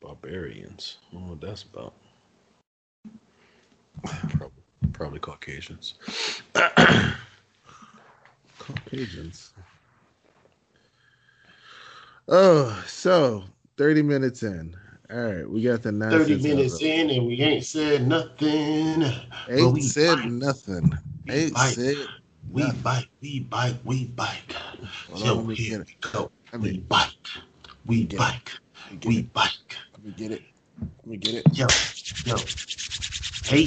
[0.00, 0.98] Barbarians.
[1.10, 1.94] I don't know what that's about.
[4.04, 5.94] Probably, probably Caucasians.
[8.58, 9.52] Caucasians.
[12.28, 13.44] Oh, so
[13.78, 14.76] 30 minutes in.
[15.10, 16.42] All right, we got the nonsense.
[16.42, 19.04] 30 minutes in and we ain't said nothing.
[19.48, 20.24] Ain't we said bite.
[20.24, 20.92] nothing.
[21.26, 21.78] We Ain't bite.
[21.78, 22.08] said
[22.52, 22.82] We nothing.
[22.82, 24.56] bite, we bite, we bite.
[25.08, 26.30] Hold Yo, on, let me here get we go.
[26.52, 27.12] Let We bite.
[27.86, 28.58] We bite.
[28.84, 29.56] let me get We bite.
[30.06, 30.42] Let me get it.
[30.78, 31.44] Let me get it.
[31.58, 31.66] Yo,
[32.26, 32.36] yo.
[33.44, 33.66] Hey.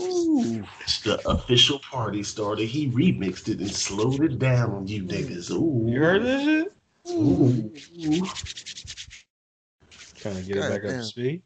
[0.00, 0.64] Ooh.
[0.80, 2.64] It's the official party starter.
[2.64, 5.52] He remixed it and slowed it down on you niggas.
[5.52, 5.88] Ooh.
[5.88, 6.72] You heard this shit?
[7.12, 7.72] Ooh.
[10.16, 11.42] Trying to get it back up to speed.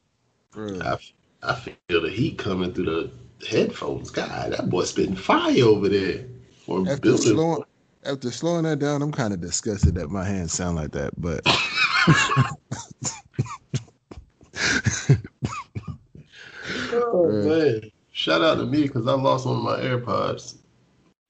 [0.50, 0.80] Bro.
[0.80, 0.96] I,
[1.42, 3.10] I feel the heat coming through the
[3.46, 4.10] headphones.
[4.10, 6.24] God, that boy spitting fire over there.
[6.66, 7.34] Or After building.
[7.34, 7.64] slowing,
[8.06, 11.12] after slowing that down, I'm kind of disgusted that my hands sound like that.
[11.20, 11.40] But
[16.92, 17.82] Oh man!
[18.12, 20.56] Shout out to me because I lost one of my AirPods.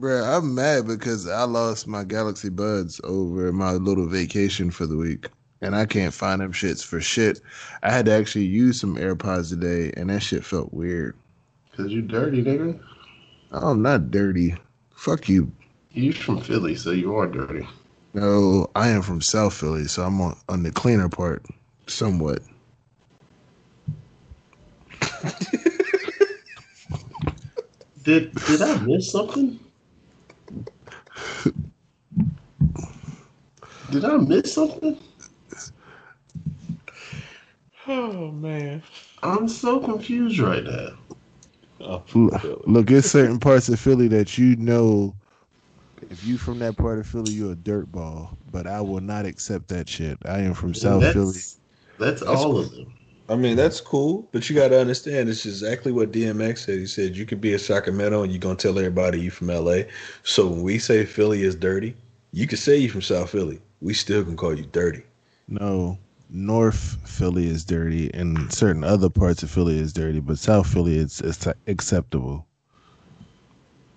[0.00, 4.96] bro, I'm mad because I lost my Galaxy Buds over my little vacation for the
[4.96, 5.28] week,
[5.60, 7.40] and I can't find them shits for shit.
[7.82, 11.16] I had to actually use some AirPods today, and that shit felt weird.
[11.76, 12.78] Cause you dirty nigga.
[13.52, 14.54] Oh, I'm not dirty.
[14.94, 15.50] Fuck you.
[15.94, 17.66] You from Philly, so you are dirty.
[18.14, 21.44] No, I am from South Philly, so I'm on, on the cleaner part,
[21.86, 22.40] somewhat.
[28.04, 29.58] Did did I miss something?
[33.90, 34.98] Did I miss something?
[37.86, 38.82] Oh man.
[39.22, 40.90] I'm so confused right now.
[41.80, 42.62] Oh, Look, Philly.
[42.66, 45.14] look, it's certain parts of Philly that you know.
[46.14, 48.36] If you from that part of Philly, you're a dirtball.
[48.52, 50.16] But I will not accept that shit.
[50.24, 51.40] I am from South that's, Philly.
[51.98, 52.94] That's all of them.
[53.28, 56.78] I mean, that's cool, but you got to understand it's exactly what DMX said.
[56.78, 59.78] He said you could be a Sacramento and you're gonna tell everybody you from LA.
[60.22, 61.96] So when we say Philly is dirty,
[62.32, 63.60] you can say you from South Philly.
[63.80, 65.02] We still can call you dirty.
[65.48, 65.98] No,
[66.30, 70.96] North Philly is dirty, and certain other parts of Philly is dirty, but South Philly
[70.96, 72.46] is, is acceptable.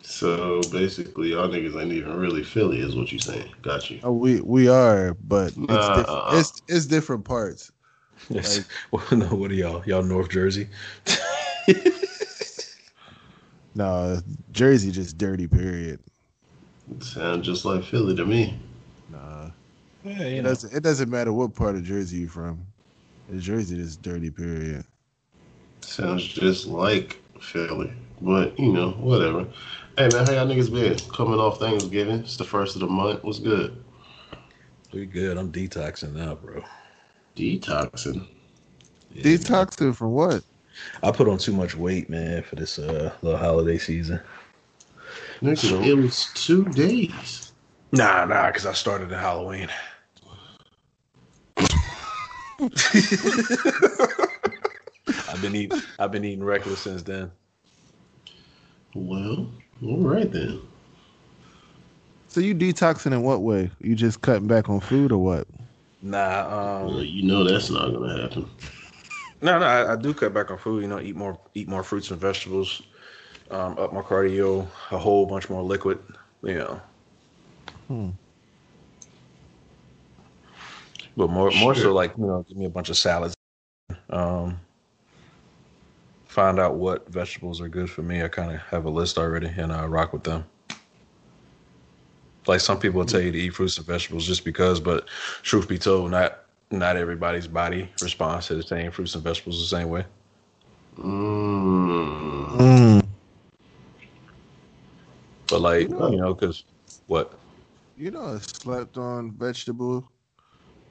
[0.09, 3.51] So basically, y'all niggas ain't even really Philly, is what you saying.
[3.62, 4.00] Got you.
[4.03, 5.95] Oh, we we are, but it's Nah.
[5.95, 6.09] different.
[6.09, 6.40] Uh-uh.
[6.40, 7.72] It's it's different parts.
[8.29, 8.68] Yes.
[8.91, 9.84] well, no, what are y'all?
[9.85, 10.68] Y'all North Jersey?
[13.75, 14.19] No,
[14.51, 15.45] Jersey just dirty.
[15.45, 16.00] Period.
[17.00, 18.57] Sound just like Philly to me.
[19.12, 19.51] Nah,
[20.03, 20.50] Yeah, it know.
[20.50, 20.74] doesn't.
[20.74, 22.66] It doesn't matter what part of Jersey you're from.
[23.31, 24.31] It's Jersey just dirty.
[24.31, 24.84] Period.
[25.81, 27.94] Sounds just like Philly.
[28.19, 29.45] But, you know, whatever.
[29.97, 30.96] Hey, man, how y'all niggas been?
[31.12, 32.19] Coming off Thanksgiving.
[32.19, 33.24] It's the first of the month.
[33.24, 33.84] What's good?
[34.94, 35.38] We good.
[35.38, 36.63] I'm detoxing now, bro.
[37.35, 38.28] Detoxing.
[39.12, 40.44] Yeah, Detoxing from what?
[41.02, 44.19] I put on too much weight, man, for this uh little holiday season.
[45.41, 47.53] Nigga, So- it was two days.
[47.91, 49.69] Nah, nah, because I started at Halloween.
[55.28, 55.81] I've been eating.
[55.97, 57.31] I've been eating reckless since then.
[58.94, 59.50] Well,
[59.84, 60.62] all right then.
[62.28, 63.72] So you detoxing in what way?
[63.80, 65.48] You just cutting back on food or what?
[66.02, 66.48] Nah,
[66.82, 68.46] Well, um, you know that's not gonna happen.
[69.42, 70.82] no, no, I, I do cut back on food.
[70.82, 72.82] You know, eat more, eat more fruits and vegetables.
[73.50, 76.00] Um, up my cardio, a whole bunch more liquid.
[76.44, 76.82] You know,
[77.88, 78.10] Hmm.
[81.16, 83.34] but more, more so like you know, give me a bunch of salads.
[84.10, 84.60] Um,
[86.38, 88.22] find out what vegetables are good for me.
[88.22, 90.46] I kind of have a list already, and I rock with them.
[92.46, 95.08] Like some people will tell you to eat fruits and vegetables just because, but
[95.42, 99.75] truth be told, not not everybody's body responds to the same fruits and vegetables the
[99.78, 100.06] same way.
[101.00, 102.50] Mm.
[102.59, 103.08] Mm.
[105.48, 106.66] But like You know- you know, because
[107.08, 107.34] what?
[107.98, 110.08] You know, a slept on vegetable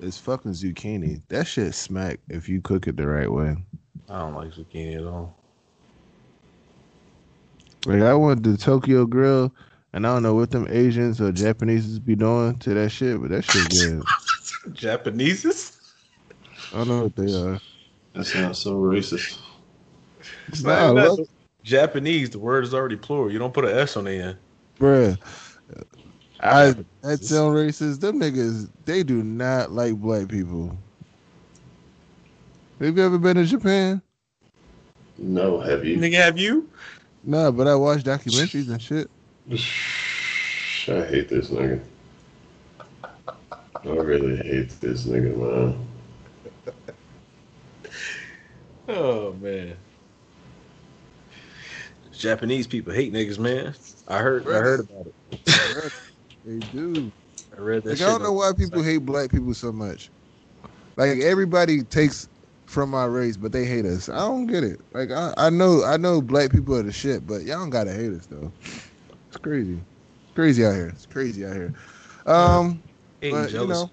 [0.00, 1.22] is fucking zucchini.
[1.28, 3.56] That shit smack if you cook it the right way.
[4.08, 5.34] I don't like zucchini at all.
[7.86, 9.52] Like I went to Tokyo Grill,
[9.92, 13.30] and I don't know what them Asians or Japanese be doing to that shit, but
[13.30, 14.02] that shit good.
[14.72, 15.76] Japaneses?
[16.72, 17.60] I don't know what they are.
[18.14, 19.38] That sounds so racist.
[20.48, 21.26] It's Nah, not even
[21.62, 22.30] Japanese.
[22.30, 23.30] The word is already plural.
[23.30, 24.38] You don't put an S on the end.
[24.78, 25.18] Bruh.
[26.40, 28.00] I that sound racist.
[28.00, 30.76] Them niggas, they do not like black people.
[32.80, 34.02] Have you ever been to Japan?
[35.16, 35.96] No, have you?
[35.96, 36.68] Nigga, have you?
[37.24, 39.10] Nah, but I watch documentaries and shit.
[40.88, 41.80] I hate this nigga.
[43.84, 45.78] I really hate this nigga, man.
[48.88, 49.76] Oh man.
[52.12, 53.74] Japanese people hate niggas, man.
[54.06, 54.46] I heard.
[54.46, 55.92] I heard about it.
[56.44, 57.12] They do.
[57.56, 57.88] I read that.
[57.90, 60.08] Like, shit I don't know why people hate black people so much.
[60.96, 62.28] Like everybody takes
[62.66, 64.08] from my race, but they hate us.
[64.08, 64.80] I don't get it.
[64.92, 67.92] Like I, I know I know black people are the shit, but y'all don't gotta
[67.92, 68.52] hate us though.
[69.28, 69.74] It's crazy.
[70.22, 70.88] It's crazy out here.
[70.88, 71.74] It's crazy out here.
[72.26, 72.82] Um
[73.20, 73.90] Hate but, you jealousy know.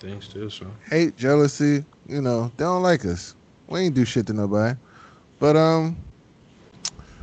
[0.00, 0.50] things too.
[0.50, 3.34] So hate, jealousy, you know, they don't like us.
[3.68, 4.78] We ain't do shit to nobody.
[5.38, 5.96] But um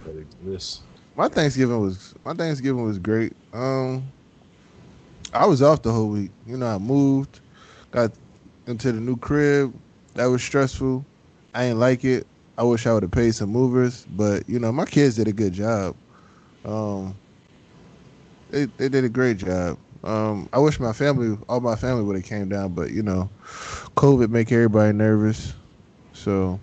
[0.06, 0.82] that exists.
[1.16, 3.34] my Thanksgiving was my Thanksgiving was great.
[3.54, 4.04] Um,
[5.34, 6.32] I was off the whole week.
[6.46, 7.42] You know, I moved,
[7.92, 8.12] got
[8.68, 9.74] into the new crib.
[10.16, 11.08] That was stressful.
[11.54, 12.28] I ain't like it.
[12.58, 15.34] I wish I would have paid some movers, but you know, my kids did a
[15.34, 15.96] good job.
[16.64, 17.20] Um,
[18.50, 19.78] they they did a great job.
[20.04, 23.32] Um, I wish my family, all my family, would have came down, but you know,
[23.98, 25.54] COVID make everybody nervous.
[26.14, 26.60] So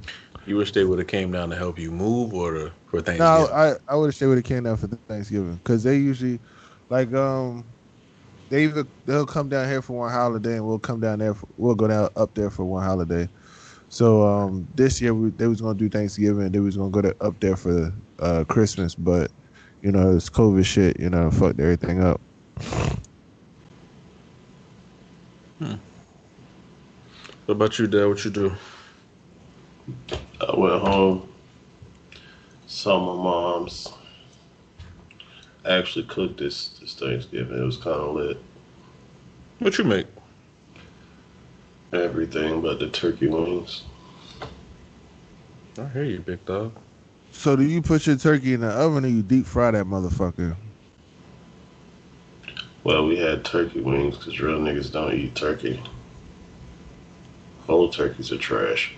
[0.46, 3.24] You wish they would have came down to help you move or to, for no,
[3.24, 3.52] Thanksgiving.
[3.52, 6.22] I I wish they would have came down for Thanksgiving because they usually
[6.74, 7.58] like um
[8.48, 11.46] they either they'll come down here for one holiday and we'll come down there for,
[11.56, 13.28] we'll go down up there for one holiday.
[13.88, 17.02] So um this year we, they was gonna do Thanksgiving and they was gonna go
[17.02, 19.30] to, up there for uh Christmas, but
[19.82, 22.20] you know it's COVID shit, you know fucked everything up.
[27.46, 28.06] What about you, Dad?
[28.06, 28.54] What you do?
[30.40, 31.28] I went home,
[32.66, 33.88] saw my mom's.
[35.64, 37.58] I actually cooked this this Thanksgiving.
[37.58, 38.38] It was kind of lit.
[39.60, 40.06] What you make?
[41.92, 43.84] Everything but the turkey wings.
[45.78, 46.78] I hear you, big dog.
[47.32, 50.58] So do you put your turkey in the oven or you deep fry that motherfucker?
[52.84, 55.82] Well, we had turkey wings because real niggas don't eat turkey.
[57.66, 58.94] Whole turkeys are trash.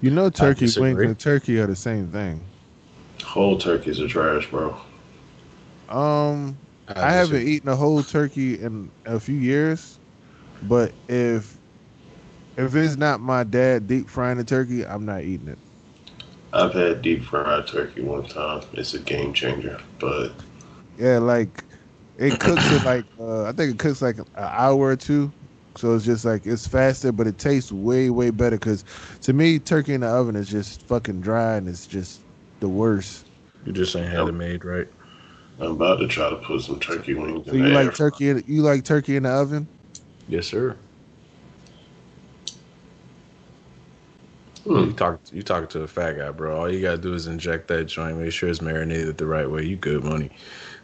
[0.00, 2.52] You know turkey wings and turkey are the same thing.
[3.24, 4.80] Whole turkeys are trash, bro.
[5.88, 6.60] Um
[7.00, 9.99] I haven't eaten a whole turkey in a few years,
[10.62, 11.58] but if
[12.56, 15.58] if it's not my dad deep frying the turkey, I'm not eating it.
[16.52, 18.62] I've had deep fried turkey one time.
[18.72, 20.32] It's a game changer, but
[20.96, 21.64] Yeah, like
[22.16, 25.32] it cooks it like uh, I think it cooks like an hour or two,
[25.76, 28.56] so it's just like it's faster, but it tastes way way better.
[28.56, 28.84] Because
[29.22, 32.24] to me, turkey in the oven is just fucking dry and it's just
[32.60, 33.26] the worst.
[33.64, 34.88] You just ain't had it made right.
[35.58, 37.94] I'm about to try to put some turkey wings So in you the like air
[37.94, 38.28] turkey?
[38.30, 39.68] in- You like turkey in the oven?
[40.30, 40.76] Yes, sir.
[44.64, 44.76] Hmm.
[44.84, 45.20] You talk.
[45.32, 46.56] You talking to a fat guy, bro.
[46.56, 48.16] All you gotta do is inject that joint.
[48.18, 49.64] Make sure it's marinated the right way.
[49.64, 50.30] You good money.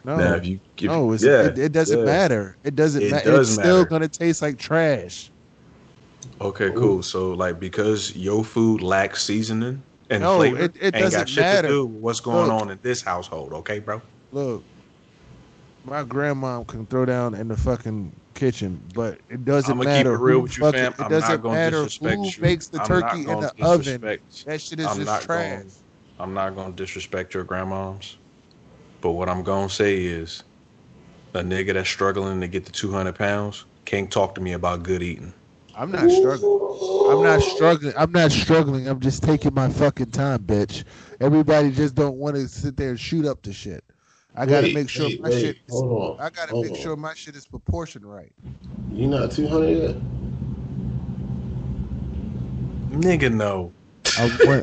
[0.03, 2.05] No, Now, if you give, no, it's, yeah, it, it doesn't yeah.
[2.05, 2.57] matter.
[2.63, 3.31] It doesn't It matter.
[3.31, 5.31] does It's still gonna taste like trash.
[6.41, 7.03] Okay, cool.
[7.03, 11.29] So like because your food lacks seasoning and No, flavor, it- it ain't doesn't got
[11.29, 11.67] shit matter.
[11.69, 12.61] to do with what's going Look.
[12.61, 13.53] on in this household.
[13.53, 14.01] Okay, bro.
[14.31, 14.63] Look,
[15.85, 20.11] my grandma can throw down in the fucking kitchen, but it doesn't I'm gonna matter.
[20.11, 20.93] keep it real with you, fam.
[20.93, 22.41] It I'm doesn't not gonna matter disrespect who you.
[22.41, 24.01] makes the I'm turkey in the oven.
[24.45, 25.49] That shit is I'm just trash.
[25.59, 25.63] gonna-
[26.19, 28.15] I'm not gonna disrespect your grandmoms,
[29.01, 30.43] but what I'm gonna say is,
[31.33, 35.03] a nigga that's struggling to get to 200 pounds can't talk to me about good
[35.03, 35.33] eating.
[35.75, 37.11] I'm not struggling.
[37.11, 37.93] I'm not struggling.
[37.95, 38.87] I'm not struggling.
[38.87, 40.83] I'm just taking my fucking time, bitch.
[41.19, 43.83] Everybody just don't want to sit there and shoot up the shit.
[44.39, 45.41] I gotta make sure wait, my wait.
[45.41, 45.55] shit.
[45.55, 46.25] Is, Hold on.
[46.25, 46.79] I gotta hold make on.
[46.79, 48.31] sure my shit is proportioned right.
[48.91, 49.95] You not 200 yet?
[52.91, 53.73] Nigga, no.
[54.17, 54.61] I'm one.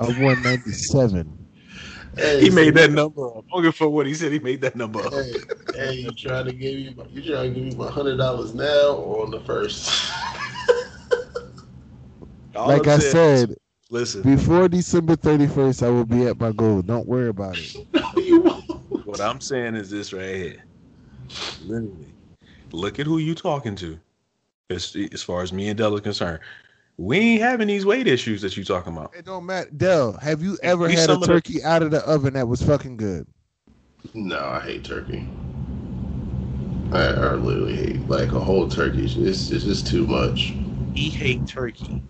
[0.00, 1.38] I'm 197.
[2.16, 3.44] Hey, He so- made that number up.
[3.52, 4.32] I don't give what he said.
[4.32, 5.12] He made that number up.
[5.12, 5.32] Hey,
[5.76, 6.96] hey, you trying to give me?
[7.10, 10.12] You trying to give me my hundred dollars now or on the first?
[12.54, 13.56] Like I'm I saying- said,
[13.88, 14.22] listen.
[14.22, 16.82] before December 31st, I will be at my goal.
[16.82, 17.76] Don't worry about it.
[19.08, 19.20] no, you won't.
[19.20, 20.64] What I'm saying is this right here.
[21.64, 22.14] Literally,
[22.72, 23.98] look at who you talking to.
[24.70, 26.40] As, as far as me and Del is concerned,
[26.98, 29.14] we ain't having these weight issues that you talking about.
[29.16, 29.70] It don't matter.
[29.70, 32.46] Del, have you ever Be had a some of turkey out of the oven that
[32.46, 33.26] was fucking good?
[34.14, 35.26] No, I hate turkey.
[36.92, 39.04] I, I literally hate like a whole turkey.
[39.04, 40.54] It's, it's just too much.
[40.94, 42.02] He hate turkey.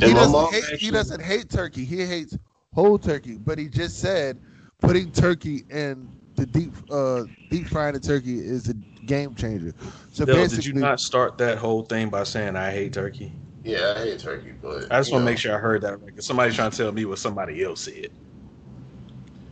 [0.00, 0.80] he my doesn't mom hate.
[0.80, 1.84] He doesn't hate turkey.
[1.84, 2.38] He hates
[2.72, 3.36] whole turkey.
[3.36, 4.40] But he just said
[4.86, 8.74] putting turkey in the deep uh deep frying the turkey is a
[9.04, 9.72] game changer.
[10.12, 13.32] So Del, basically, did you not start that whole thing by saying I hate turkey?
[13.64, 16.00] Yeah, I hate turkey, but I just you want to make sure I heard that
[16.00, 16.14] right.
[16.14, 18.08] 'cause somebody's trying to tell me what somebody else said.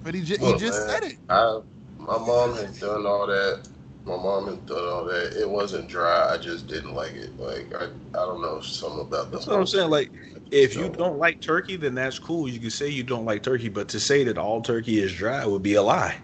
[0.05, 1.17] But he, ju- he just man, said it.
[1.29, 1.61] I
[1.99, 3.69] my mom has done all that.
[4.05, 5.41] My mom had done all that.
[5.41, 6.35] It wasn't dry.
[6.35, 7.39] I just didn't like it.
[7.39, 9.37] Like I, I don't know something about the.
[9.37, 9.91] That's what I'm saying.
[9.91, 10.11] Like,
[10.53, 12.47] if you don't like turkey, then that's cool.
[12.49, 15.45] You can say you don't like turkey, but to say that all turkey is dry
[15.47, 16.17] would be a lie.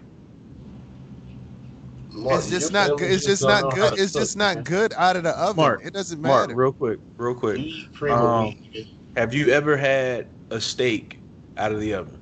[2.11, 3.11] Mark, It's just not good.
[3.11, 3.97] It's just don't know not how good.
[3.97, 4.63] to It's just not man.
[4.63, 5.55] good out of the oven.
[5.57, 6.33] Mark, it doesn't matter.
[6.33, 6.59] Mark, matter.
[6.59, 7.57] real quick, real quick.
[7.57, 8.55] eat cream of Um.
[9.15, 11.17] Have you ever had a steak
[11.57, 12.17] out of the oven?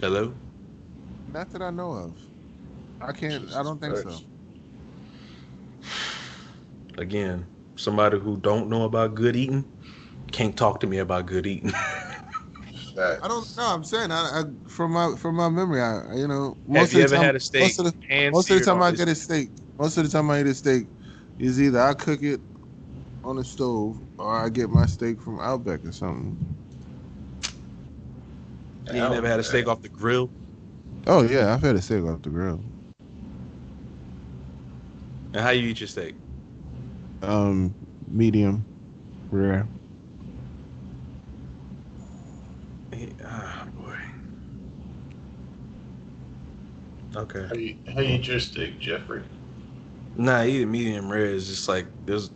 [0.00, 0.32] Hello.
[1.32, 2.12] Not that I know of.
[3.00, 3.52] I can't.
[3.54, 4.20] I don't think so.
[6.94, 9.66] Jesus Again, somebody who don't know about good eating
[10.32, 11.72] can't talk to me about good eating.
[13.22, 13.74] I don't know.
[13.74, 15.80] I'm saying I, I from my from my memory.
[15.80, 17.62] I you know Have most you of the ever time, had a steak?
[17.62, 19.50] Most of the, and most of the time I get a steak.
[19.78, 20.88] Most of the time I eat a steak
[21.38, 22.40] is either I cook it
[23.24, 26.38] on the stove or I get my steak from Outback or something.
[28.90, 30.32] You ain't never had a steak off the grill?
[31.06, 32.62] Oh yeah, I've had a steak off the grill.
[35.32, 36.16] And how you eat your steak?
[37.24, 37.76] Um,
[38.06, 38.66] medium,
[39.30, 39.70] rare.
[43.24, 43.96] Ah, boy.
[47.16, 47.46] Okay.
[47.48, 49.22] How you, how you eat your steak, Jeffrey?
[50.16, 52.30] Nah, eating medium rare is just like there's.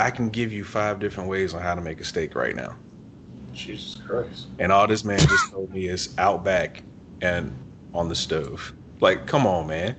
[0.00, 2.76] I can give you five different ways on how to make a steak right now,
[3.52, 4.48] Jesus Christ.
[4.58, 6.84] and all this man just told me is out back
[7.20, 7.56] and
[7.94, 8.74] on the stove.
[9.00, 9.96] Like, come on, man.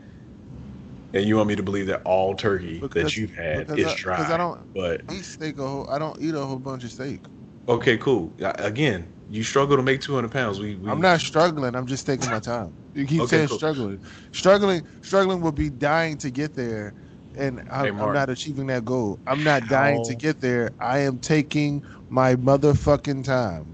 [1.16, 4.18] And you want me to believe that all turkey that you've had is I- dry?
[4.18, 5.90] because I don't- But eat steak a whole.
[5.90, 7.22] I don't eat a whole bunch of steak.
[7.70, 8.32] okay, cool.
[8.40, 10.60] Again, you struggle to make 200 pounds.
[10.60, 11.74] We, we I'm not struggling.
[11.74, 12.74] I'm just taking my time.
[12.94, 13.58] You keep Okay, saying cool.
[13.58, 14.00] struggling.
[14.34, 16.94] Struggling, struggling will be dying to get there,
[17.38, 19.18] and I'm, Hey, I'm not achieving that goal.
[19.26, 20.72] I'm not dying to get there.
[20.80, 23.66] I am taking my motherfucking time.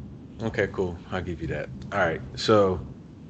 [0.44, 0.96] Okay, cool.
[1.12, 1.70] I'll give you that.
[1.92, 2.22] All right.
[2.36, 2.80] So,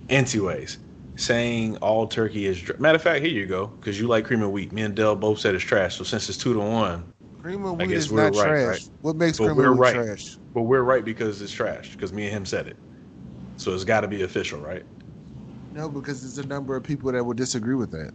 [0.10, 0.78] anyways,
[1.22, 3.24] saying all turkey is dr- matter of fact.
[3.24, 4.72] Here you go, because you like cream of wheat.
[4.72, 5.96] Me and Del both said it's trash.
[5.96, 7.04] So since it's two to one,
[7.42, 8.66] Cream of wheat is not right, trash.
[8.68, 8.90] right?
[9.02, 9.94] What makes But cream of wheat right.
[9.96, 10.38] trash?
[10.54, 11.94] but we're right because it's trash.
[11.94, 12.78] Because me and him said it.
[13.58, 14.84] So it's got to be official, right?
[15.72, 18.12] No, because there's a number of people that will disagree with that.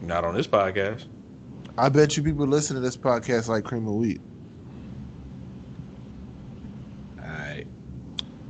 [0.00, 1.06] Not on this podcast.
[1.76, 4.20] I bet you people listen to this podcast like cream of wheat.
[7.22, 7.66] All right.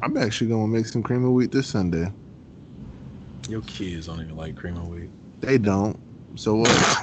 [0.03, 2.13] I'm actually gonna make some cream of wheat this Sunday.
[3.49, 5.11] Your kids don't even like cream of wheat.
[5.41, 5.99] They don't.
[6.37, 6.99] So what?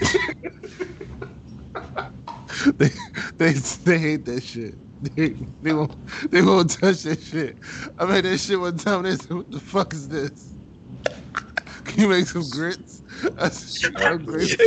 [2.78, 2.90] they,
[3.38, 3.52] they
[3.84, 4.78] they hate that shit.
[5.16, 5.94] They they won't
[6.30, 7.58] they won't touch that shit.
[7.98, 9.02] I made that shit one time.
[9.02, 10.54] They said, "What the fuck is this?
[11.84, 13.02] Can you make some grits?"
[13.38, 14.66] I said, I'm grateful.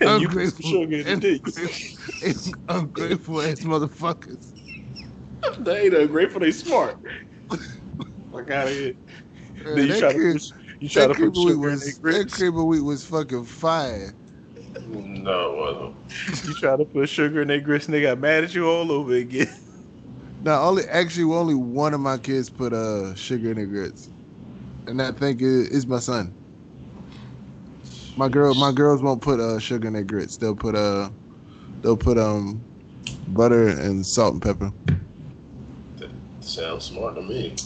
[0.00, 0.70] and I'm you put some grateful.
[0.70, 4.52] sugar in the ungrateful ass motherfuckers.
[5.60, 6.40] they ain't ungrateful.
[6.40, 6.98] They smart.
[8.32, 8.94] Fuck out of here.
[9.64, 11.56] Man, Then you try to cream- put, you try to that cream put of wheat
[11.56, 12.32] sugar in was their that grits.
[12.32, 14.14] cream of wheat was fucking fire.
[14.88, 16.44] No, it wasn't.
[16.44, 18.90] You try to put sugar in their grits and they got mad at you all
[18.92, 19.48] over again.
[20.40, 24.10] Now, only actually, only one of my kids put uh sugar in their grits,
[24.86, 26.34] and I think it is my son.
[28.16, 30.36] My girl, my girls won't put uh sugar in their grits.
[30.36, 31.10] They'll put uh,
[31.82, 32.66] they'll put um,
[33.26, 34.72] butter and salt and pepper.
[35.98, 36.10] That
[36.40, 37.56] sounds smart to me.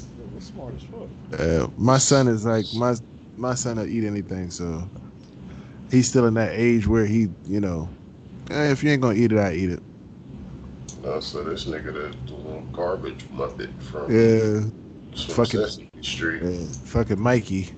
[0.64, 0.83] Smart as
[1.30, 1.40] fuck.
[1.40, 2.94] Uh, my son is like my
[3.37, 4.83] my son will eat anything, so
[5.90, 7.88] he's still in that age where he, you know,
[8.50, 9.83] eh, if you ain't gonna eat it, I eat it.
[11.02, 14.61] No, so this nigga, the, the little garbage muppet from, Yeah,
[15.25, 16.42] from fucking- Sesame Street.
[16.42, 17.68] yeah, fucking Mikey.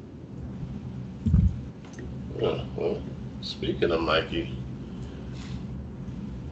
[2.38, 3.02] Yeah, well,
[3.40, 4.56] speaking of Mikey,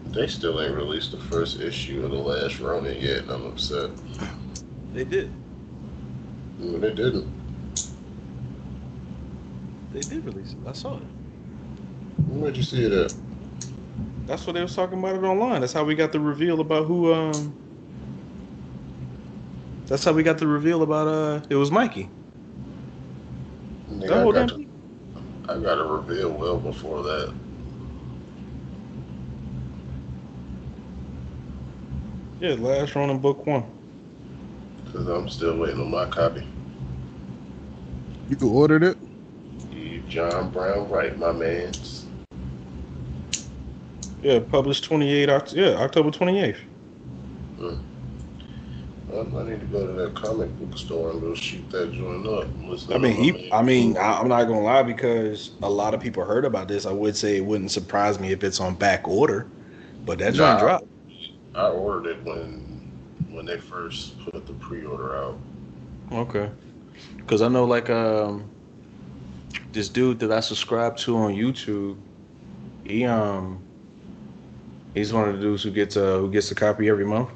[0.06, 3.90] they still ain't released the first issue of the last Ronin yet, and I'm upset.
[4.94, 5.30] They did.
[6.64, 7.28] Mm, They didn't.
[9.92, 10.62] They did release it.
[10.66, 11.08] I saw it.
[12.26, 13.14] Where'd you see it at?
[14.26, 15.60] That's what they was talking about it online.
[15.62, 17.12] That's how we got the reveal about who.
[17.12, 17.56] um
[19.88, 21.08] That's how we got the reveal about.
[21.08, 22.10] uh It was Mikey.
[23.90, 24.58] Nigga, The I, got damn to,
[25.48, 27.34] I got a reveal well before that.
[32.40, 33.64] Yeah, last run in book one.
[34.84, 36.44] Because I'm still waiting on my copy.
[38.28, 38.98] You can order it?
[39.70, 41.72] You John Brown right, my man.
[44.22, 45.28] Yeah, published twenty eight.
[45.52, 46.60] Yeah, October twenty eighth.
[47.58, 47.74] Hmm.
[49.08, 52.26] Well, I need to go to that comic book store and go shoot that joint
[52.26, 52.48] up.
[52.90, 53.32] I mean, he.
[53.32, 53.48] man.
[53.52, 56.86] I mean, I, I'm not gonna lie because a lot of people heard about this.
[56.86, 59.46] I would say it wouldn't surprise me if it's on back order,
[60.06, 60.58] but that joint Nah.
[60.58, 60.86] dropped.
[61.54, 62.80] I ordered it when
[63.30, 65.38] when they first put the pre-order out.
[66.12, 66.50] Okay.
[67.16, 68.50] Because I know, like, um,
[69.72, 71.98] this dude that I subscribe to on YouTube,
[72.84, 73.62] he um,
[74.94, 77.30] he's one of the dudes who gets uh who gets a copy every month.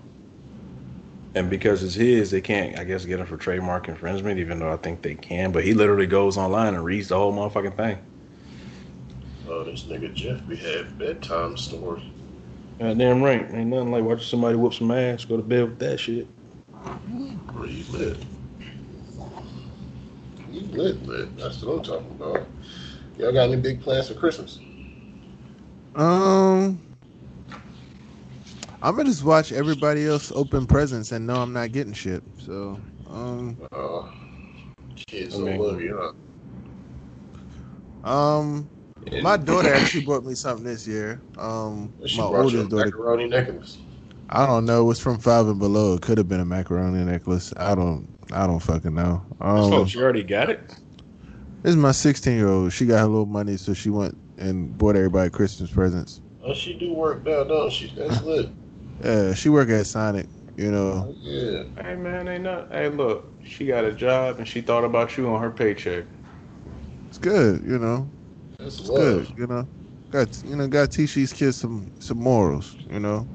[1.35, 4.73] And because it's his, they can't, I guess, get him for trademark infringement, even though
[4.73, 5.53] I think they can.
[5.53, 7.99] But he literally goes online and reads the whole motherfucking thing.
[9.47, 12.05] Oh, this nigga Jeff we having bedtime stories.
[12.79, 13.47] damn right.
[13.53, 16.27] Ain't nothing like watching somebody whoop some ass, go to bed with that shit.
[17.53, 17.85] Where you
[20.73, 21.03] lit?
[21.03, 21.37] Lit, lit.
[21.37, 22.47] That's what I'm talking about.
[23.19, 24.61] Y'all got any big plans for Christmas?
[25.95, 26.81] Um,
[28.81, 32.23] I'm gonna just watch everybody else open presents and know I'm not getting shit.
[32.39, 34.03] So, um, Uh,
[34.95, 36.13] kids I don't mean- love you,
[38.05, 38.09] huh?
[38.09, 38.69] um,
[39.11, 41.21] And my daughter actually bought me something this year.
[41.37, 42.85] Um, she my brought you a oldest daughter.
[42.87, 43.79] macaroni necklace.
[44.31, 44.83] I don't know.
[44.83, 45.95] It was from Five and Below.
[45.95, 47.53] It could have been a macaroni necklace.
[47.57, 48.07] I don't.
[48.33, 49.23] I don't fucking know.
[49.41, 50.61] Um, oh, she already got it?
[51.63, 52.73] this is my 16 year old.
[52.73, 56.21] She got her little money, so she went and bought everybody Christmas presents.
[56.43, 57.93] Oh, she do work now, don't she?
[57.95, 58.51] That's lit.
[59.03, 60.29] Yeah, she work at Sonic.
[60.57, 61.09] You know.
[61.09, 61.63] Oh, yeah.
[61.83, 62.71] Hey man, ain't not.
[62.73, 66.05] Hey, look, she got a job and she thought about you on her paycheck.
[67.09, 67.63] It's good.
[67.65, 68.11] You know.
[68.59, 69.27] That's It's love.
[69.29, 69.33] good.
[69.37, 69.69] You know.
[70.11, 70.67] Got you know.
[70.69, 72.77] Got to teach these kids some some morals.
[72.89, 73.29] You know.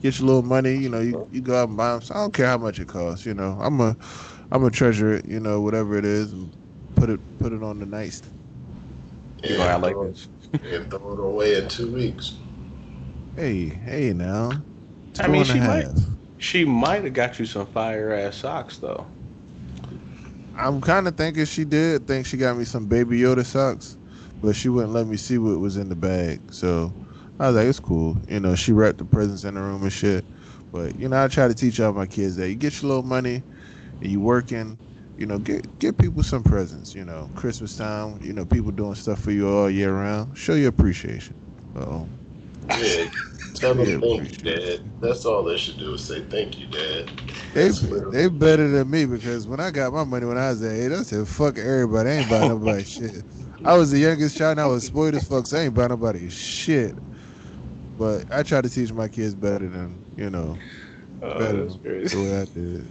[0.00, 0.76] Get your little money.
[0.76, 1.00] You know.
[1.00, 2.02] You, you go out and buy them.
[2.10, 3.26] I don't care how much it costs.
[3.26, 3.58] You know.
[3.60, 3.96] I'm a
[4.52, 5.26] I'm gonna treasure it.
[5.26, 5.60] You know.
[5.60, 6.52] Whatever it is, and
[6.96, 8.22] put it put it on the nice.
[9.42, 10.28] You know, I like throw, this.
[10.62, 12.34] and throw it away in two weeks.
[13.36, 14.50] Hey, hey now.
[15.18, 15.94] I mean, she might- half.
[16.38, 19.06] She might have got you some fire ass socks though.
[20.56, 22.06] I'm kind of thinking she did.
[22.06, 23.96] Think she got me some Baby Yoda socks,
[24.42, 26.40] but she wouldn't let me see what was in the bag.
[26.50, 26.92] So
[27.38, 28.16] I was like, it's cool.
[28.28, 30.24] You know, she wrapped the presents in the room and shit.
[30.72, 33.02] But you know, I try to teach all my kids that you get your little
[33.04, 33.42] money,
[34.00, 34.78] and you working.
[35.16, 36.94] You know, get get people some presents.
[36.94, 38.18] You know, Christmas time.
[38.22, 40.36] You know, people doing stuff for you all year round.
[40.36, 41.36] Show your appreciation.
[41.76, 42.08] Oh,
[42.76, 43.04] Yeah.
[43.54, 44.80] Tell Yeah, thank you, Dad.
[45.00, 47.10] That's all they should do is say thank you, Dad.
[47.52, 50.50] they That's literally- they better than me because when I got my money when I
[50.50, 52.10] was that age, I said fuck everybody.
[52.10, 53.24] I ain't buy nobody shit.
[53.64, 55.88] I was the youngest child and I was spoiled as fuck, so I ain't buy
[55.88, 56.96] nobody shit.
[57.98, 60.56] But I try to teach my kids better than you know
[61.22, 62.90] Oh, better that's the way I did.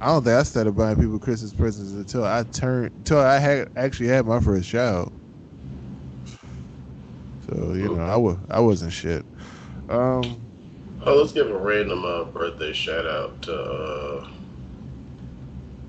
[0.00, 3.68] I don't think I started buying people Christmas presents until I turned until I had
[3.76, 5.12] actually had my first child.
[7.40, 9.26] So you know I was I wasn't shit.
[9.88, 10.50] Um,
[11.04, 13.54] Oh, let's give a random uh, birthday shout out to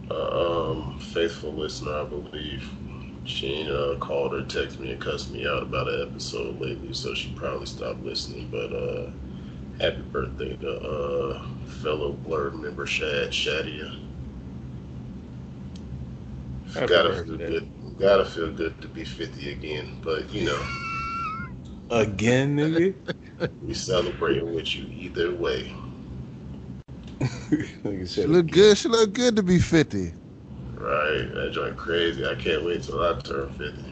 [0.10, 2.70] uh, um, faithful listener, I believe.
[3.26, 7.14] She uh, called or texted me and cussed me out about an episode lately, so
[7.14, 8.50] she probably stopped listening.
[8.52, 9.12] But uh,
[9.80, 13.92] happy birthday to uh, fellow Blurred member Shad Shadia.
[16.74, 17.24] Happy gotta birthday.
[17.26, 17.70] feel good.
[18.00, 20.62] Gotta feel good to be 50 again, but you know
[21.90, 22.96] Again, nigga.
[23.62, 25.72] we celebrating with you either way.
[27.86, 28.78] Nigga she said look good.
[28.78, 30.16] She look good to be fifty.
[30.78, 32.26] Right, that joint crazy.
[32.26, 33.84] I can't wait till I turn 50.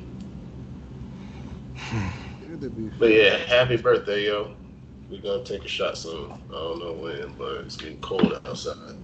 [2.40, 4.52] Good to be But yeah, happy birthday, yo.
[5.12, 6.32] We're gonna take a shot soon.
[6.32, 8.96] I don't know when, but it's getting cold outside.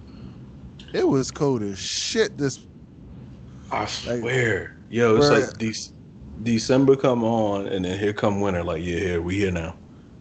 [0.94, 2.60] It was cold as shit this
[3.70, 5.30] I swear, yo, it's Bruh.
[5.30, 5.74] like De-
[6.42, 8.64] December come on, and then here come winter.
[8.64, 9.78] Like, yeah, here we here now.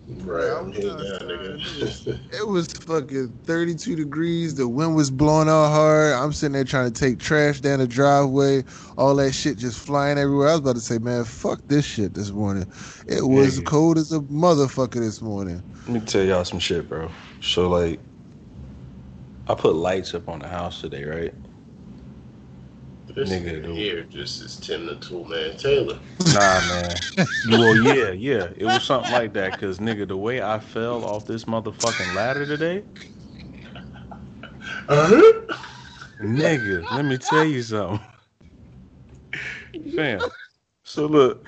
[0.08, 1.20] Right, I I'm was heading outside.
[1.20, 2.20] down, nigga.
[2.32, 4.56] It was fucking 32 degrees.
[4.56, 6.14] The wind was blowing out hard.
[6.14, 8.66] I'm sitting there trying to take trash down the driveway.
[8.98, 10.50] All that shit just flying everywhere.
[10.50, 12.68] I was about to say, man, fuck this shit this morning.
[13.08, 13.66] It was Nigga.
[13.66, 15.64] cold as a motherfucker this morning.
[15.88, 17.10] Let me tell y'all some shit, bro.
[17.42, 18.02] So like,
[19.48, 21.36] I put lights up on the house today, right?
[23.18, 23.76] This Nigga, dude.
[23.76, 26.00] here just is Tim the Tool Man Taylor.
[26.26, 27.02] Nah, man.
[27.46, 28.50] well, yeah, yeah.
[28.58, 29.58] It was something like that.
[29.58, 32.86] Cause nigga, the way I fell off this motherfucking ladder today,
[34.90, 35.58] Uh-huh.
[36.22, 38.02] nigga, let me tell you something.
[39.88, 40.32] Fam.
[40.84, 41.48] So look,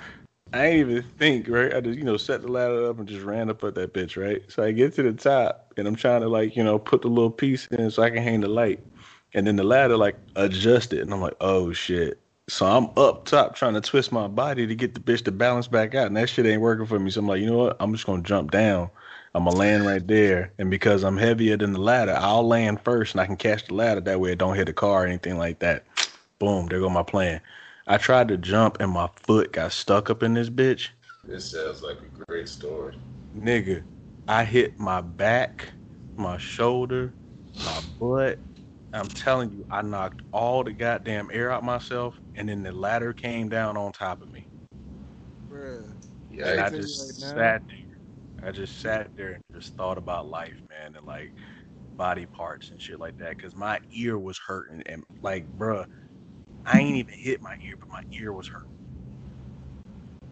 [0.54, 1.74] I ain't even think, right?
[1.76, 4.22] I just, you know, set the ladder up and just ran up at that bitch,
[4.22, 4.42] right?
[4.52, 7.10] So I get to the top and I'm trying to like, you know, put the
[7.10, 8.82] little piece in so I can hang the light.
[9.34, 12.20] And then the ladder like adjusted and I'm like, oh shit.
[12.50, 15.68] So I'm up top trying to twist my body to get the bitch to balance
[15.68, 17.12] back out, and that shit ain't working for me.
[17.12, 17.78] So I'm like, you know what?
[17.80, 18.90] I'm just gonna jump down.
[19.36, 23.14] I'm gonna land right there, and because I'm heavier than the ladder, I'll land first,
[23.14, 24.02] and I can catch the ladder.
[24.02, 25.86] That way, it don't hit the car or anything like that.
[26.40, 27.40] Boom, there go my plan.
[27.86, 30.90] I tried to jump, and my foot got stuck up in this bitch.
[31.24, 32.96] This sounds like a great story.
[33.38, 33.84] Nigga,
[34.28, 35.74] I hit my back,
[36.18, 37.14] my shoulder,
[37.64, 38.40] my butt.
[38.94, 43.14] I'm telling you, I knocked all the goddamn air out myself, and then the ladder
[43.14, 44.48] came down on top of me.
[45.50, 45.92] Bruh.
[46.44, 48.50] and I I just right sat there.
[48.50, 51.34] I just sat there and just thought about life, man, and like
[51.98, 53.38] body parts and shit like that.
[53.40, 55.86] Cause my ear was hurting, and like, bruh,
[56.66, 58.70] I ain't even hit my ear, but my ear was hurting.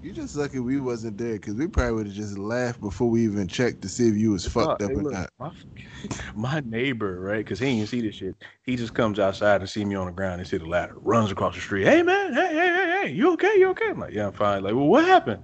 [0.02, 3.24] You just lucky we wasn't there because we probably would have just laughed before we
[3.24, 5.30] even checked to see if you was fucked Oh, up hey, or look, not.
[5.40, 5.52] My,
[6.36, 7.40] my neighbor, right?
[7.44, 8.36] Because he ain't see this shit.
[8.64, 11.32] He just comes outside and see me on the ground and see the ladder, runs
[11.32, 11.86] across the street.
[11.86, 13.54] Hey man, hey hey hey hey, you okay?
[13.58, 13.86] You okay?
[13.90, 14.64] I'm like, yeah, I'm fine.
[14.64, 15.42] Like, well, what happened?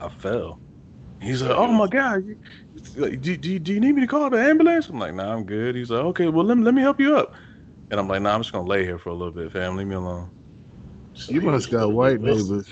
[0.00, 0.62] I fell.
[1.20, 2.38] He's like, oh my god, you-
[2.96, 4.88] like, do, do, do you need me to call the ambulance?
[4.88, 5.76] I'm like, nah, I'm good.
[5.76, 7.34] He's like, okay, well let me let me help you up.
[7.90, 9.76] And I'm like, nah, I'm just gonna lay here for a little bit, fam.
[9.76, 10.30] Leave me alone.
[11.14, 12.54] So You must got white Wilson.
[12.60, 12.68] neighbors.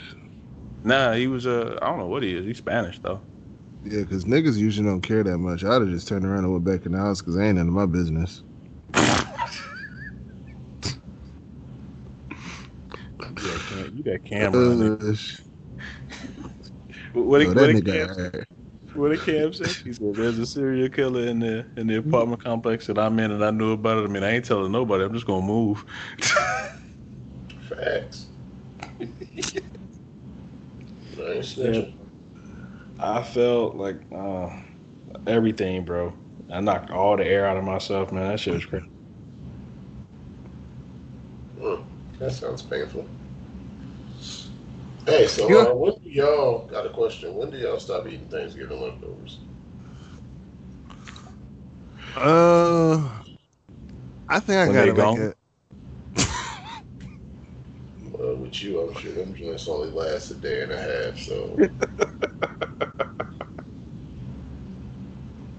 [0.84, 2.46] Nah, he was uh, I don't know what he is.
[2.46, 3.22] He's Spanish though.
[3.84, 5.64] Yeah, because niggas usually don't care that much.
[5.64, 7.74] I'd have just turned around and went back in the house because ain't none of
[7.74, 8.42] my business.
[13.28, 14.78] You got, cam- camera.
[15.00, 15.42] Uh, sh-
[17.14, 18.46] What did, oh, what did Cam alright.
[18.94, 19.74] What did Cam say?
[19.84, 23.30] He said, "There's a serial killer in the in the apartment complex that I'm in,
[23.32, 24.04] and I knew about it.
[24.04, 25.04] I mean, I ain't telling nobody.
[25.04, 25.84] I'm just gonna move."
[27.60, 28.28] Facts.
[31.22, 31.94] I ain't snitching.
[32.98, 34.50] I felt like uh,
[35.26, 36.14] everything, bro.
[36.50, 38.28] I knocked all the air out of myself, man.
[38.30, 38.86] That shit was crazy.
[41.60, 41.84] Mm,
[42.18, 43.06] that sounds painful.
[45.06, 45.72] Hey, so Yeah.
[45.72, 47.34] uh, when do y'all got a question?
[47.34, 49.40] When do y'all stop eating Thanksgiving leftovers?
[52.16, 53.08] Uh,
[54.28, 55.28] I think I When got they it gone?
[55.28, 55.34] a,
[58.12, 61.18] Well, with you, I'm sure them joints only last a day and a half.
[61.18, 61.58] So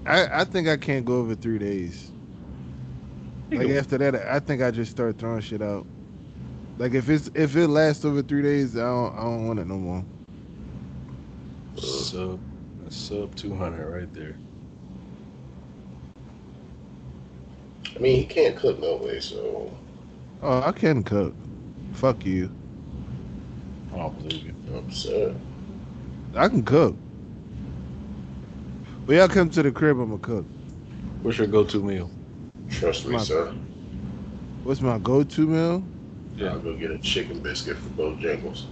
[0.06, 2.10] I, I think I can't go over three days.
[3.52, 5.86] Like after that, I think I just start throwing shit out.
[6.78, 9.66] Like if it's if it lasts over three days, I don't I don't want it
[9.66, 10.04] no more.
[11.76, 12.40] sub
[12.88, 14.36] sub two hundred right there.
[17.96, 19.20] I mean, he can't cook no way.
[19.20, 19.70] So
[20.42, 21.34] Oh, I can cook.
[21.92, 22.50] Fuck you.
[23.94, 24.54] I don't believe you.
[24.74, 25.36] I'm sad.
[26.36, 26.96] I can cook.
[29.06, 30.44] When y'all come to the crib, I'ma cook.
[31.22, 32.10] What's your go-to meal?
[32.70, 33.54] Trust me, My- sir.
[34.64, 35.84] What's my go-to meal?
[36.36, 36.50] Yeah.
[36.52, 38.64] I'll go get a chicken biscuit for Bojangles.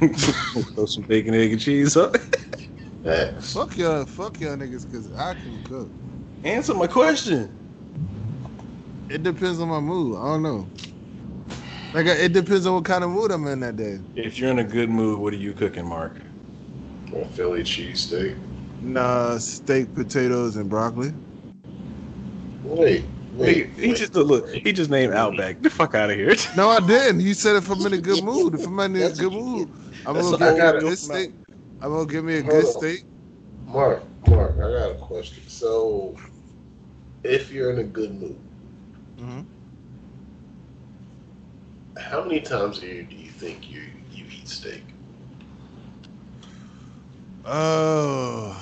[0.74, 2.16] Throw some bacon, egg, and cheese up.
[3.04, 3.52] Facts.
[3.52, 5.88] Fuck y'all, fuck y'all niggas, cause I can cook.
[6.44, 7.54] Answer my question.
[9.08, 10.18] It depends on my mood.
[10.18, 10.66] I don't know.
[11.94, 13.98] Like it depends on what kind of mood I'm in that day.
[14.14, 16.16] If you're in a good mood, what are you cooking, Mark?
[17.10, 18.36] Well, Philly cheesesteak.
[18.82, 21.12] Nah, steak, potatoes, and broccoli.
[22.62, 23.70] Wait, wait.
[23.70, 24.46] he wait, just look.
[24.46, 24.62] wait.
[24.66, 25.54] He just named Outback.
[25.56, 26.34] Get the fuck out of here.
[26.56, 27.20] No, I didn't.
[27.20, 28.54] You said if I'm in a good mood.
[28.54, 29.68] If I'm in a good mood,
[30.04, 31.30] I'm gonna what give me a gotta- good steak.
[31.80, 32.72] I'm gonna give me a Hold good on.
[32.72, 33.04] steak.
[33.66, 35.42] Mark, Mark, I got a question.
[35.46, 36.16] So,
[37.24, 38.36] if you're in a good mood,
[39.18, 39.44] Mhm.
[41.98, 43.82] How many times a year do you think you
[44.12, 44.84] you eat steak?
[47.44, 48.56] Oh,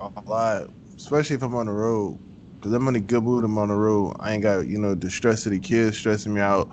[0.00, 0.70] a lot.
[0.96, 2.20] Especially if I'm on the road,
[2.60, 3.44] cause I'm in a good mood.
[3.44, 4.16] I'm on the road.
[4.20, 6.70] I ain't got you know the stress of the kids stressing me out.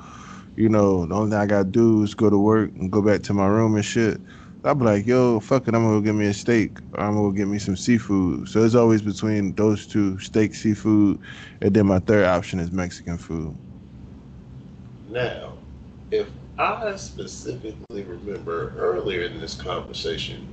[0.55, 3.23] You know, the only thing I gotta do is go to work and go back
[3.23, 4.21] to my room and shit.
[4.63, 6.79] I'll be like, yo, fuck it, I'm gonna go get me a steak.
[6.93, 8.47] Or I'm gonna go get me some seafood.
[8.47, 11.19] So it's always between those two, steak, seafood,
[11.61, 13.57] and then my third option is Mexican food.
[15.09, 15.53] Now,
[16.11, 20.47] if I specifically remember earlier in this conversation,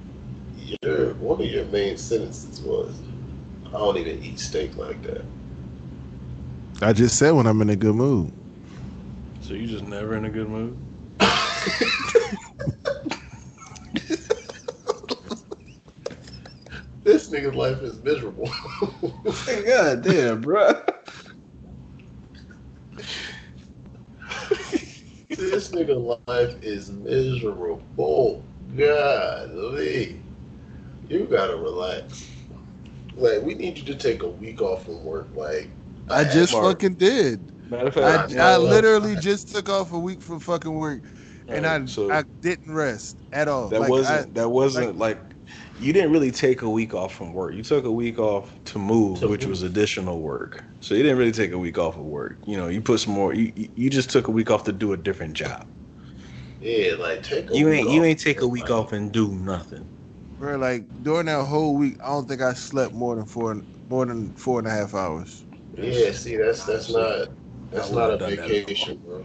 [0.82, 2.94] your one of your main sentences was,
[3.66, 5.24] "I don't even eat steak like that."
[6.82, 8.32] I just said when I'm in a good mood.
[9.40, 10.76] So you just never in a good mood?
[17.04, 18.48] this nigga's life is miserable.
[19.66, 20.82] God damn, bro.
[25.40, 28.42] This nigga life is miserable.
[28.76, 30.20] Golly.
[31.09, 32.31] You gotta relax.
[33.16, 35.29] Like, we need you to take a week off from work.
[35.35, 35.68] Like,
[36.09, 36.64] I just Mark.
[36.66, 37.40] fucking did.
[37.70, 41.03] Matter of I, fact, I uh, literally just took off a week from fucking work,
[41.48, 43.68] and I so I didn't rest at all.
[43.68, 45.18] that Like, wasn't I, that wasn't like,
[45.80, 47.54] you didn't really take a week off from work.
[47.54, 49.50] You took a week off to move, To which move.
[49.50, 50.62] was additional work.
[50.80, 52.38] So you didn't really take a week off of work.
[52.46, 53.34] You know, you put some more.
[53.34, 55.66] You you- you just took a week off to do a different job.
[56.60, 58.86] yeah, like, take a You week ain't you ain't take a week work.
[58.86, 59.88] off and do nothing.
[60.38, 64.06] bro, like during that whole week, I don't think I slept more than four more
[64.06, 65.44] than four and a half hours.
[65.76, 67.28] Yeah, see, that's that's not
[67.70, 69.24] that's not a would've done that as vacation, bro.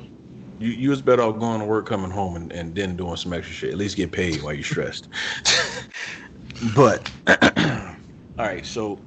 [0.59, 3.33] You you was better off going to work, coming home, and, and then doing some
[3.33, 3.71] extra shit.
[3.71, 5.07] At least get paid while you're stressed.
[6.61, 9.03] but all right, so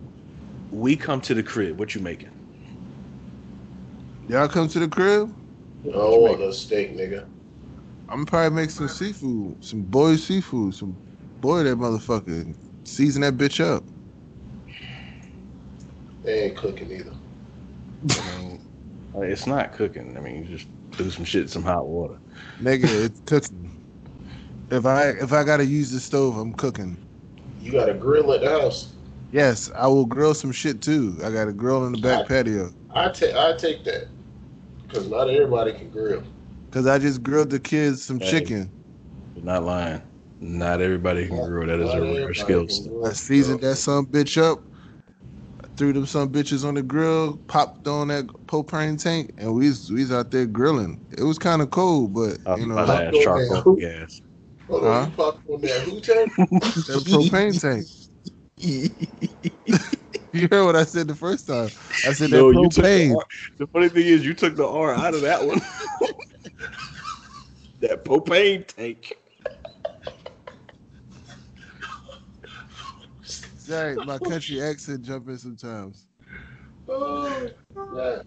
[0.71, 1.79] we come to the crib.
[1.79, 2.31] What you making?
[4.29, 5.35] Y'all come to the crib.
[5.85, 7.27] I don't want no steak, nigga.
[8.09, 10.99] I'm probably make some seafood, some boiled seafood, some
[11.41, 13.85] boil that motherfucker, season that bitch up.
[16.23, 17.15] They ain't cooking either.
[18.17, 18.61] I mean,
[19.15, 20.17] it's not cooking.
[20.17, 22.21] I mean, you just do some shit, in some hot water.
[22.61, 23.73] Nigga, it's cooking.
[24.71, 26.99] If I if I gotta use the stove, I'm cooking.
[27.69, 28.95] You got a grill at the house.
[29.31, 31.19] Yes, I will grill some shit too.
[31.23, 32.71] I got a grill in the back patio.
[32.95, 34.09] I take I take that
[34.87, 36.23] because not everybody can grill.
[36.71, 38.31] Cause I just grilled the kids some Hey.
[38.31, 38.73] chicken.
[39.35, 40.01] You're not lying.
[40.41, 41.67] Not everybody can grill.
[41.67, 44.65] That is a rare skill can I seasoned that some bitch up,
[45.77, 49.91] threw them some bitches on the grill, popped on that propane tank, and we was,
[49.91, 51.03] we was out there grilling.
[51.11, 54.23] It was kind of cold, but you know my that last charcoal gas.
[54.69, 55.05] Hold on, Huh?
[55.05, 56.33] you popped on that who tank?
[57.05, 57.89] propane tank.
[60.33, 61.73] You heard what I said the first time?
[62.05, 63.11] I said that No, you took the propane.
[63.11, 63.25] R.
[63.59, 65.61] The funny thing is, you took the R out of that one.
[67.81, 69.19] that propane tank.
[73.57, 76.07] Sorry, my country accent jumping sometimes.
[76.89, 77.51] Oh,
[77.93, 78.23] yeah.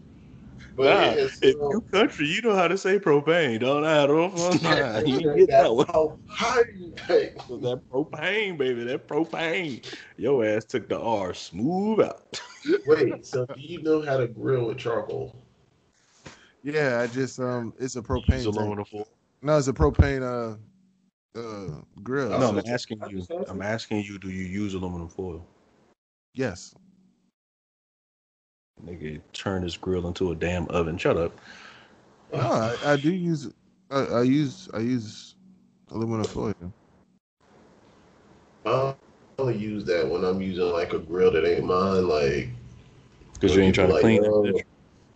[0.82, 4.08] But Nah, yeah, if so- you country, you know how to say propane, don't I?
[4.08, 5.86] Don't nah, you that- get that one.
[5.86, 7.38] how high you take.
[7.62, 9.86] That propane, baby, that propane.
[10.18, 12.42] Your ass took the R smooth out.
[12.88, 15.36] Wait, so do you know how to grill with charcoal?
[16.64, 18.44] Yeah, I just um, it's a propane.
[18.44, 18.46] Tank.
[18.48, 19.08] aluminum foil.
[19.44, 22.30] No, it's a propane uh, uh grill.
[22.30, 23.24] No, I'm asking you.
[23.48, 24.18] I'm asking you.
[24.18, 25.46] Do you use aluminum foil?
[26.34, 26.74] Yes.
[28.86, 30.98] Nigga, turn this grill into a damn oven.
[30.98, 31.34] Shut up.
[32.34, 33.50] No, I, I do use.
[33.92, 34.70] I, I use.
[34.74, 35.36] I use
[35.92, 36.54] aluminum foil.
[38.66, 38.96] I
[39.40, 42.08] only use that when I'm using like a grill that ain't mine.
[42.08, 42.50] Like,
[43.34, 44.66] Because you ain't trying to Like, clean uh, it.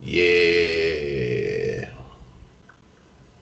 [0.00, 1.45] yeah.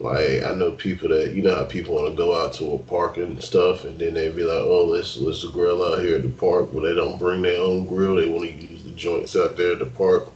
[0.05, 2.79] Like I know people that you know how people want to go out to a
[2.79, 6.23] park and stuff, and then they be like, "Oh, let's let's grill out here at
[6.23, 8.17] the park," but they don't bring their own grill.
[8.17, 10.29] They want to use the joints out there at the park.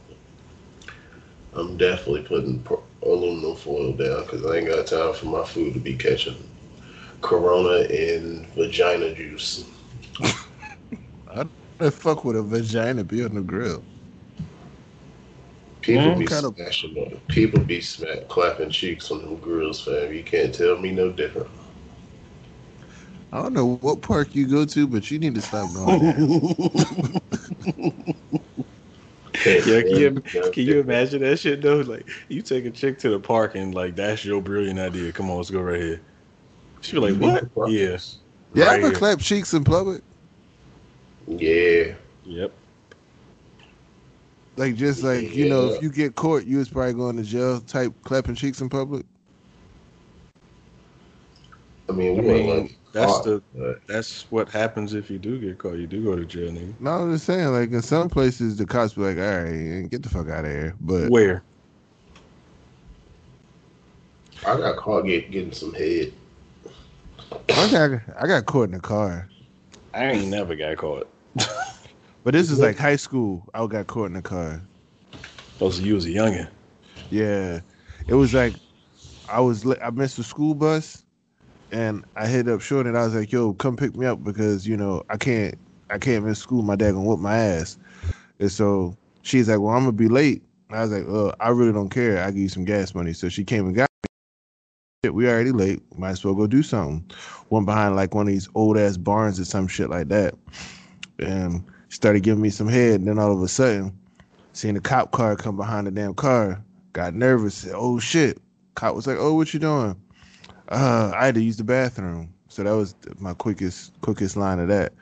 [1.53, 2.65] I'm definitely putting
[3.03, 6.49] aluminum foil down because I ain't got time for my food to be catching
[7.21, 9.65] Corona and vagina juice.
[11.79, 13.88] I fuck with a vagina be on the grill.
[15.81, 19.81] People Mm, be kind of- smashing on People be smack clapping cheeks on them grills,
[19.81, 20.13] fam.
[20.13, 21.47] You can't tell me no different.
[23.31, 26.13] I don't know what park you go to, but you need to stop going there.
[29.33, 31.77] Can't Yeah, can you, tell me no can you imagine that shit though?
[31.77, 35.11] Like you take a chick to the park and like that's your brilliant idea.
[35.13, 36.01] Come on, let's go right here.
[36.81, 37.15] She be like,
[37.53, 37.69] what?
[37.71, 38.17] Yes.
[38.53, 40.01] Yeah, right I'm gonna clap cheeks in public.
[41.27, 41.93] Yeah.
[42.25, 42.51] Yep.
[44.59, 47.61] Like just like you know, if you get caught, you was probably going to jail.
[47.61, 49.05] Type clapping cheeks in public.
[51.87, 55.39] I mean, I mean, like, that's fuck, the but that's what happens if you do
[55.39, 55.77] get caught.
[55.77, 56.77] You do go to jail, nigga.
[56.77, 60.03] No, I'm just saying, like in some places, the cops be like, "All right, get
[60.03, 61.41] the fuck out of here." But Where?
[64.45, 66.11] I got caught get, getting some head.
[67.49, 69.29] I got I got caught in the car.
[69.93, 71.07] I ain't never got caught.
[72.29, 73.49] But this is like high school.
[73.55, 74.61] I got caught in the car.
[75.59, 76.47] Oh, so you was a youngin.
[77.09, 77.61] Yeah,
[78.07, 78.53] it was like
[79.27, 81.03] I was li- I missed the school bus,
[81.71, 84.67] and I hit up short and I was like, "Yo, come pick me up because
[84.67, 85.55] you know I can't
[85.89, 86.61] I can't miss school.
[86.61, 87.79] My dad gonna whoop my ass."
[88.39, 91.49] And so she's like, "Well, I'm gonna be late." And I was like, "Uh, I
[91.49, 92.23] really don't care.
[92.23, 94.09] I give you some gas money." So she came and got me.
[95.03, 95.81] Shit, we already late.
[95.97, 97.09] Might as well go do something.
[97.49, 100.35] Went behind like one of these old ass barns or some shit like that,
[101.17, 103.01] and started giving me some head.
[103.01, 103.97] And then all of a sudden,
[104.53, 106.63] seen a cop car come behind the damn car.
[106.93, 107.55] Got nervous.
[107.55, 108.39] Said, "Oh shit!"
[108.75, 109.95] Cop was like, "Oh, what you doing?"
[110.69, 112.33] Uh, I had to use the bathroom.
[112.47, 114.93] So that was my quickest quickest line of that.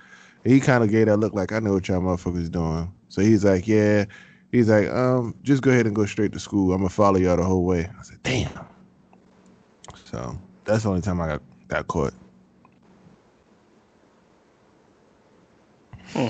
[0.43, 2.91] He kind of gave that look like I know what y'all motherfuckers doing.
[3.09, 4.05] So he's like, "Yeah."
[4.51, 6.71] He's like, "Um, just go ahead and go straight to school.
[6.71, 8.65] I'm gonna follow y'all the whole way." I said, "Damn."
[10.05, 12.13] So that's the only time I got got caught.
[16.13, 16.27] Hmm.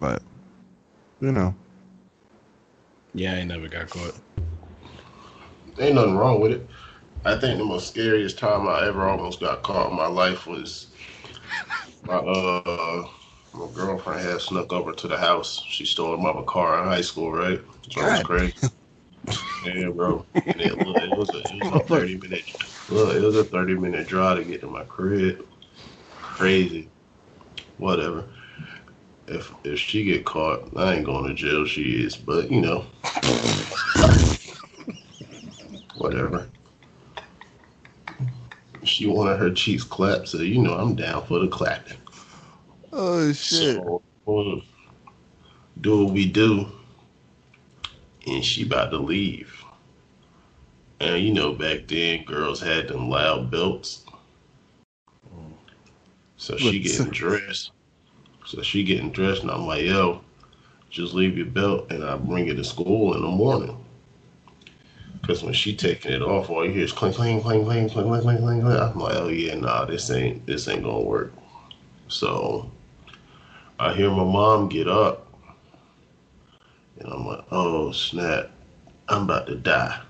[0.00, 0.22] But
[1.20, 1.56] you know,
[3.12, 4.14] Yeah, I ain't never got caught.
[5.80, 6.68] Ain't nothing wrong with it.
[7.24, 10.88] I think the most scariest time I ever almost got caught in my life was
[12.04, 13.08] my uh
[13.54, 15.62] My girlfriend had snuck over to the house.
[15.68, 17.60] She stole my car in high school, right?
[17.90, 18.54] So it was crazy.
[19.64, 20.26] yeah, bro.
[20.52, 22.44] And it, look, it was a it was a thirty minute
[22.88, 25.46] look, it was a thirty minute drive to get to my crib.
[26.20, 26.90] Crazy.
[27.78, 28.30] Whatever.
[29.30, 31.64] If if she get caught, I ain't going to jail.
[31.64, 32.84] She is, but you know,
[35.96, 36.48] whatever.
[38.82, 41.98] She wanted her cheeks clapped, so you know I'm down for the clapping.
[42.92, 43.80] Oh shit.
[44.26, 44.62] So,
[45.80, 46.66] do what we do,
[48.26, 49.64] and she about to leave.
[50.98, 54.04] And you know, back then girls had them loud belts.
[56.36, 57.70] So she getting dressed.
[58.50, 60.22] So she getting dressed, and I'm like, yo,
[60.90, 63.76] just leave your belt, and I bring it to school in the morning.
[65.20, 68.08] Because when she taking it off, all you hear is clink, clink, clink, clink, clink,
[68.08, 68.64] clink, clink, clink.
[68.64, 71.32] I'm like, oh yeah, nah, this ain't this ain't gonna work.
[72.08, 72.68] So
[73.78, 75.28] I hear my mom get up,
[76.98, 78.50] and I'm like, oh snap,
[79.08, 80.00] I'm about to die.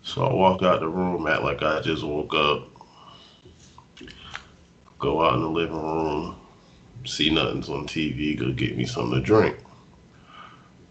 [0.00, 2.73] So I walk out the room, act like I just woke up,
[4.98, 6.36] go out in the living room,
[7.04, 9.56] see nothing's on TV, go get me something to drink.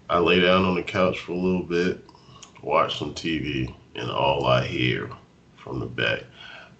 [0.09, 2.05] I lay down on the couch for a little bit,
[2.61, 5.09] watch some TV, and all I hear
[5.57, 6.23] from the back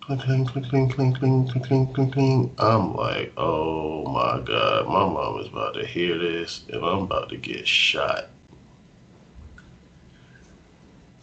[0.05, 2.51] clink, clink, clink, clink, clink, clink, clink, clink, clink, clink.
[2.59, 7.29] I'm like, oh my God, my mom is about to hear this and I'm about
[7.29, 8.27] to get shot.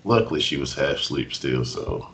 [0.04, 2.08] Luckily, she was half asleep still, so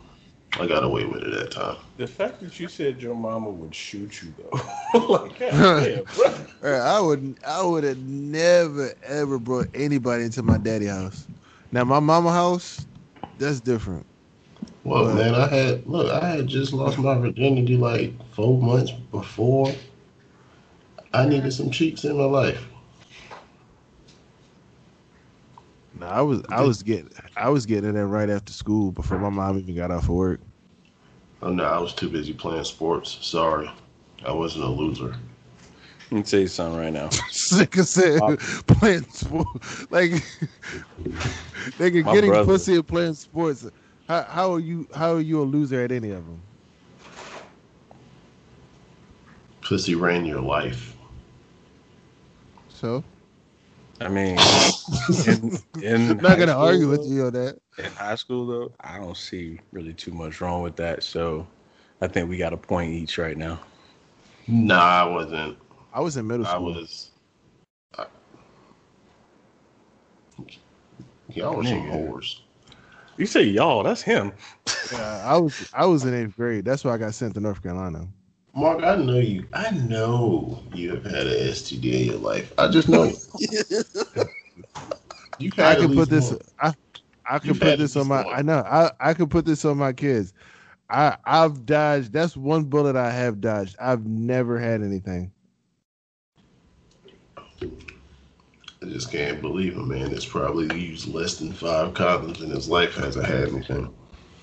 [0.59, 1.77] I got away with it that time.
[1.97, 6.47] The fact that you said your mama would shoot you though, like, God damn, bro.
[6.63, 11.29] I would I would have never ever brought anybody into my daddy house.
[11.73, 12.87] Now my mama house,
[13.37, 14.07] that's different.
[14.85, 15.17] Well, Right.
[15.17, 19.73] man, I had look, I had just lost my virginity like four months before.
[21.13, 22.65] I needed some cheeks in my life.
[25.99, 29.19] No, I was I was getting I was getting it in right after school before
[29.19, 30.41] my mom even got off of work.
[31.43, 33.19] Oh no, I was too busy playing sports.
[33.23, 33.71] Sorry,
[34.25, 35.15] I wasn't a loser.
[36.11, 37.09] Let me tell you something right now.
[37.31, 40.11] Sick as said My- playing sports, like
[41.79, 42.45] nigga My getting brother.
[42.45, 43.67] pussy and playing sports.
[44.07, 46.41] How how are you how are you a loser at any of them?
[49.63, 50.95] Pussy ran your life.
[52.69, 53.03] So
[54.01, 54.53] I mean,
[55.25, 57.59] in, in I'm not gonna school, argue with you on that.
[57.79, 61.03] In high school, though, I don't see really too much wrong with that.
[61.03, 61.47] So,
[62.01, 63.61] I think we got a point each right now.
[64.49, 65.59] Nah, I wasn't.
[65.93, 66.69] I was in middle school.
[66.75, 66.77] I school.
[66.79, 67.11] was.
[67.99, 68.07] I,
[71.29, 71.87] y'all were some Nigga.
[71.87, 72.41] whores.
[73.17, 74.33] You say y'all, that's him.
[74.91, 76.65] Yeah, I was I was in eighth grade.
[76.65, 78.09] That's why I got sent to North Carolina.
[78.57, 79.47] Mark, I know you.
[79.55, 82.55] I know you have had an STD in your life.
[82.59, 83.13] I just know.
[85.39, 86.33] you I could put this.
[86.33, 86.41] one.
[86.61, 86.75] I
[87.29, 88.25] I could You've put this on my.
[88.25, 88.27] one.
[88.31, 88.59] I know.
[88.61, 90.35] I I could put this on my kids.
[90.91, 92.13] I I've dodged.
[92.13, 93.77] That's one bullet I have dodged.
[93.81, 95.33] I've never had anything.
[98.83, 102.69] I just can't believe a man that's probably used less than five condoms in his
[102.69, 103.93] life hasn't had anything.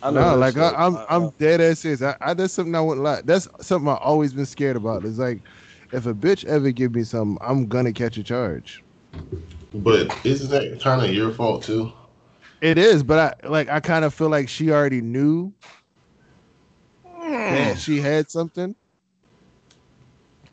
[0.04, 2.02] I No, like I, I'm I- I'm dead ass serious.
[2.02, 3.22] I, I that's something I wouldn't lie.
[3.24, 5.06] That's something I've always been scared about.
[5.06, 5.42] It's like
[5.92, 8.84] if a bitch ever give me something, I'm gonna catch a charge.
[9.74, 11.92] But isn't that kind of your fault too?
[12.62, 15.54] It is, but I like I kind of feel like she already knew
[17.04, 18.76] that she had something.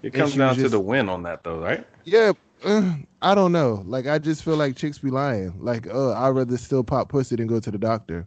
[0.03, 1.87] it comes down was to the win on that, though, right?
[2.05, 2.33] Yeah,
[2.65, 3.83] uh, I don't know.
[3.87, 5.55] Like I just feel like chicks be lying.
[5.59, 8.27] Like, oh, I'd rather still pop pussy than go to the doctor.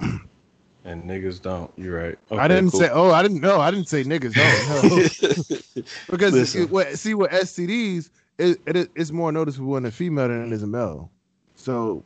[0.00, 1.70] And niggas don't.
[1.76, 2.18] You're right.
[2.30, 2.80] I didn't cool.
[2.80, 2.88] say.
[2.90, 3.60] Oh, I didn't know.
[3.60, 4.34] I didn't say niggas.
[4.36, 5.84] No, no.
[6.10, 6.62] because Listen.
[6.62, 8.08] it, what, see, with STDs,
[8.38, 11.10] it, it it's more noticeable in a female than it is a male.
[11.56, 12.04] So,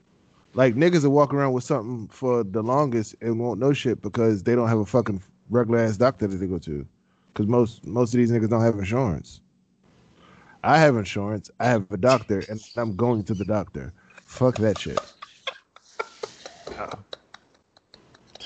[0.55, 4.43] like niggas will walk around with something for the longest and won't know shit because
[4.43, 6.85] they don't have a fucking regular ass doctor that they go to.
[7.33, 9.43] Because most most of these niggas don't have insurance.
[10.65, 11.51] I have insurance.
[11.61, 13.93] I have a doctor, and I'm going to the doctor.
[14.25, 14.99] Fuck that shit.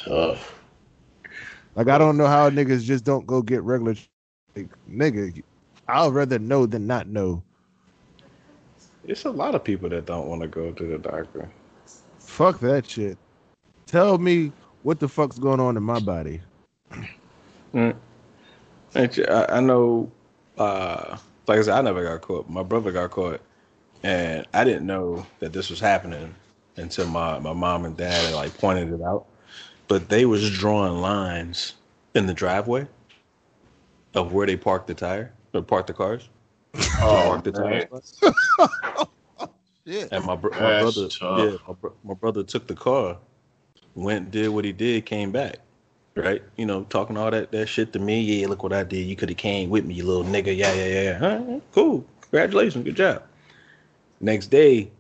[0.07, 0.55] Tough.
[1.75, 3.95] Like I don't know how niggas just don't go get regular.
[4.55, 5.43] Like, nigga,
[5.89, 7.43] I'd rather know than not know.
[9.05, 11.49] It's a lot of people that don't want to go to the doctor.
[12.19, 13.19] Fuck that shit.
[13.87, 14.53] Tell me
[14.83, 16.41] what the fuck's going on in my body.
[17.75, 17.95] Mm.
[18.95, 20.11] I, I know,
[20.59, 22.49] uh, like I said, I never got caught.
[22.49, 23.41] My brother got caught,
[24.03, 26.35] and I didn't know that this was happening
[26.77, 29.27] until my, my mom and dad like pointed it out.
[29.89, 31.75] But they was drawing lines
[32.15, 32.87] in the driveway,
[34.15, 36.29] of where they parked the tire or parked the cars.
[37.01, 38.21] Oh, park the tires.
[39.85, 40.07] Yeah.
[40.11, 41.39] And my, bro- my brother, tough.
[41.39, 43.19] yeah, my, bro- my brother took the car,
[43.95, 45.59] went did what he did, came back,
[46.17, 46.43] right?
[46.57, 48.21] You know, talking all that that shit to me.
[48.21, 49.07] Yeah, look what I did.
[49.07, 50.57] You could have came with me, you little nigga.
[50.57, 51.19] Yeah, yeah, yeah.
[51.19, 51.61] Huh?
[51.73, 52.05] Cool.
[52.23, 52.85] Congratulations.
[52.85, 53.23] Good job.
[54.21, 54.91] Next day,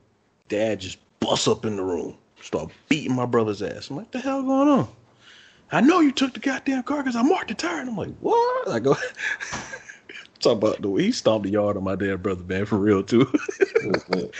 [0.48, 2.16] dad just busts up in the room,
[2.46, 3.90] start beating my brother's ass.
[3.90, 4.88] I'm like, what the hell going on?
[5.72, 7.80] I know you took the goddamn car because I marked the tire.
[7.80, 8.68] And I'm like, what?
[8.68, 8.96] I go.
[10.40, 13.02] Talk about the way he stomped the yard on my damn brother, man, for real
[13.02, 13.30] too.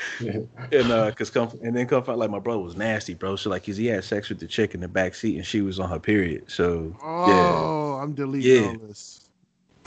[0.72, 3.36] And uh, cause come and then come find like my brother was nasty, bro.
[3.36, 5.61] So like, cause he had sex with the chick in the back seat and she
[5.61, 6.50] was on her period.
[6.50, 8.68] So Oh, I'm deleting Yeah.
[8.68, 9.28] all this.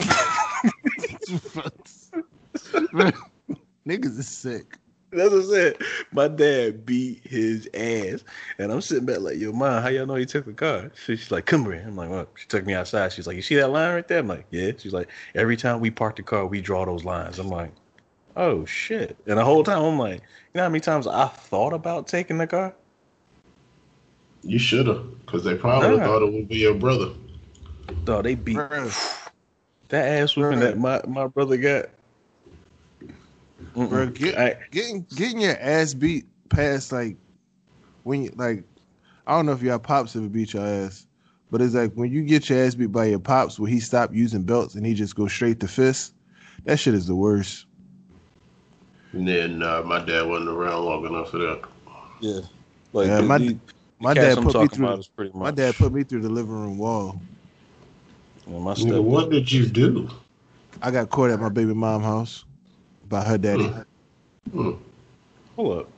[3.86, 4.78] Niggas is sick.
[5.12, 5.76] That's what I said.
[6.12, 8.24] My dad beat his ass,
[8.58, 11.14] and I'm sitting back like, "Yo, mom, how y'all know he took the car?" So
[11.14, 13.12] she's like, "Come here." I'm like, "What?" She took me outside.
[13.12, 15.80] She's like, "You see that line right there?" I'm like, "Yeah." She's like, "Every time
[15.80, 17.72] we park the car, we draw those lines." I'm like,
[18.36, 21.72] "Oh shit!" And the whole time, I'm like, "You know how many times I thought
[21.72, 22.74] about taking the car?"
[24.42, 26.06] You should have, because they probably Nah.
[26.06, 27.10] thought it would be your brother.
[28.04, 29.30] Dog, they beat Bruh,
[29.88, 31.90] that ass whooping that my, my brother got.
[33.74, 33.88] Mm-mm.
[33.88, 37.16] bruh, get, I- getting getting your ass beat past like
[38.02, 38.64] when you like
[39.26, 41.06] I don't know if y'all pops ever beat your ass,
[41.50, 44.12] but it's like when you get your ass beat by your pops where he stopped
[44.14, 46.12] using belts and he just goes straight to fists.
[46.64, 47.66] That shit is the worst.
[49.12, 51.62] And then uh, my dad wasn't around long enough for that.
[52.20, 52.40] yeah,
[52.92, 53.58] like Yeah, the- my- the-
[54.00, 54.86] My cats dad I'm put me through.
[54.86, 55.42] about is pretty much.
[55.44, 57.20] My dad put me through the living room wall.
[58.46, 59.00] Yeah, my step.
[59.02, 60.08] what did you do?
[60.82, 62.44] I got caught at my baby mom house
[63.10, 63.70] by her daddy.
[64.52, 64.70] Hmm.
[65.56, 65.88] Hold up.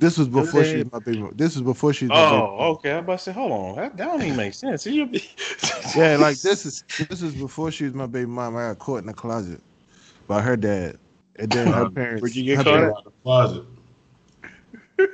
[0.00, 0.82] This was before she Okay.
[0.82, 1.28] was my baby.
[1.36, 2.36] This was before she was my baby.
[2.42, 2.90] Oh, okay.
[2.90, 3.76] I about to say, hold on.
[3.76, 4.84] That, that don't even make sense.
[4.84, 5.22] You be-
[5.96, 8.56] Yeah, like this is this is before she was my baby mom.
[8.56, 9.60] I got caught in the closet
[10.26, 10.98] by her dad,
[11.36, 12.22] and then her Um, parents.
[12.22, 13.64] where'd you get caught parents- Out the closet.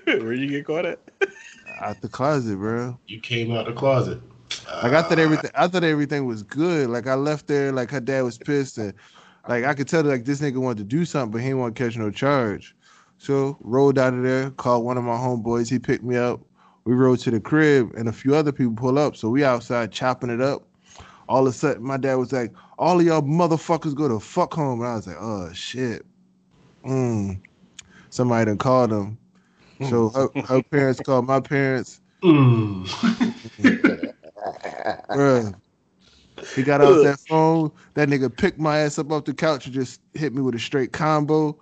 [0.07, 1.01] Where'd you get caught at?
[1.81, 2.99] Out the closet, bro.
[3.09, 4.21] You came out the closet.
[4.83, 5.51] Like I thought everything.
[5.55, 6.89] I thought everything was good.
[6.89, 7.73] Like I left there.
[7.73, 8.95] Like her dad was pissed, and
[9.49, 11.75] like I could tell like this nigga wanted to do something, but he didn't want
[11.75, 12.77] to catch no charge.
[13.17, 14.51] So rolled out of there.
[14.51, 15.69] Called one of my homeboys.
[15.69, 16.41] He picked me up.
[16.85, 19.17] We rode to the crib, and a few other people pull up.
[19.17, 20.63] So we outside chopping it up.
[21.29, 24.55] All of a sudden, my dad was like, "All of y'all motherfuckers go to fuck
[24.55, 26.07] home." And I was like, "Oh shit."
[26.87, 27.41] Mm.
[28.11, 29.19] Somebody done called him.
[29.89, 32.01] So her, her parents called my parents.
[32.23, 32.87] Mm.
[35.11, 35.55] Bruh.
[36.55, 37.71] He got out that phone.
[37.95, 40.59] That nigga picked my ass up off the couch and just hit me with a
[40.59, 41.59] straight combo.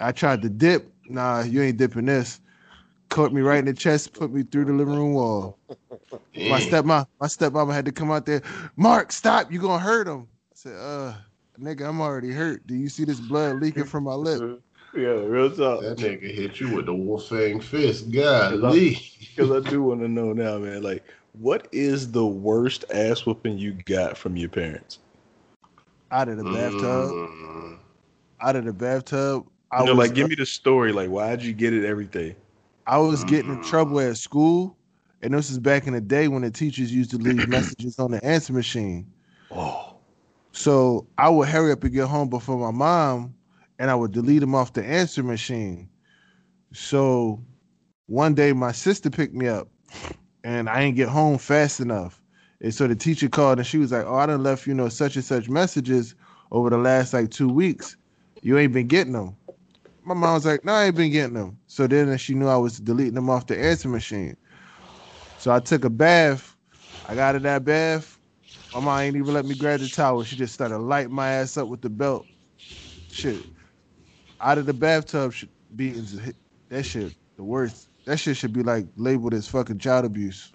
[0.00, 0.92] I tried to dip.
[1.08, 2.40] Nah, you ain't dipping this.
[3.10, 5.58] Caught me right in the chest, put me through the living room wall.
[6.34, 6.84] My Damn.
[6.84, 8.42] stepmom, my stepmama had to come out there.
[8.76, 9.52] Mark, stop!
[9.52, 10.22] You gonna hurt him?
[10.22, 11.14] I said, uh,
[11.60, 12.66] nigga, I'm already hurt.
[12.66, 14.60] Do you see this blood leaking from my lip?
[14.94, 15.80] Yeah, real talk.
[15.80, 18.12] That nigga hit you with the Wolf Fang fist.
[18.12, 20.84] God, Because I do want to know now, man.
[20.84, 21.04] Like,
[21.38, 24.98] what is the worst ass whooping you got from your parents?
[26.10, 27.10] Out of the bathtub.
[27.10, 27.78] Mm.
[28.40, 29.46] Out of the bathtub.
[29.70, 30.92] I You know, was like, give me the story.
[30.92, 31.84] Like, why'd you get it?
[31.84, 32.36] every day?
[32.86, 34.76] I was getting in trouble at school,
[35.22, 38.12] and this is back in the day when the teachers used to leave messages on
[38.12, 39.12] the answer machine.
[39.50, 39.96] Oh,
[40.52, 43.34] So I would hurry up and get home before my mom,
[43.78, 45.88] and I would delete them off the answer machine.
[46.72, 47.42] So
[48.06, 49.68] one day my sister picked me up,
[50.44, 52.22] and I didn't get home fast enough.
[52.62, 54.90] And so the teacher called, and she was like, "Oh, I done left you know
[54.90, 56.16] such and such messages
[56.52, 57.96] over the last like two weeks.
[58.42, 59.38] You ain't been getting them."
[60.04, 62.58] My mom was like, "No, I ain't been getting them." So then she knew I
[62.58, 64.36] was deleting them off the answer machine.
[65.38, 66.56] So I took a bath.
[67.06, 68.18] I got in that bath.
[68.72, 70.24] My mom ain't even let me grab the towel.
[70.24, 72.28] She just started lighting my ass up with the belt.
[73.10, 73.46] Shit.
[74.40, 75.34] Out of the bathtub
[75.74, 76.18] beatings.
[76.70, 77.88] That shit, the worst.
[78.04, 80.52] That shit should be like labeled as fucking child abuse.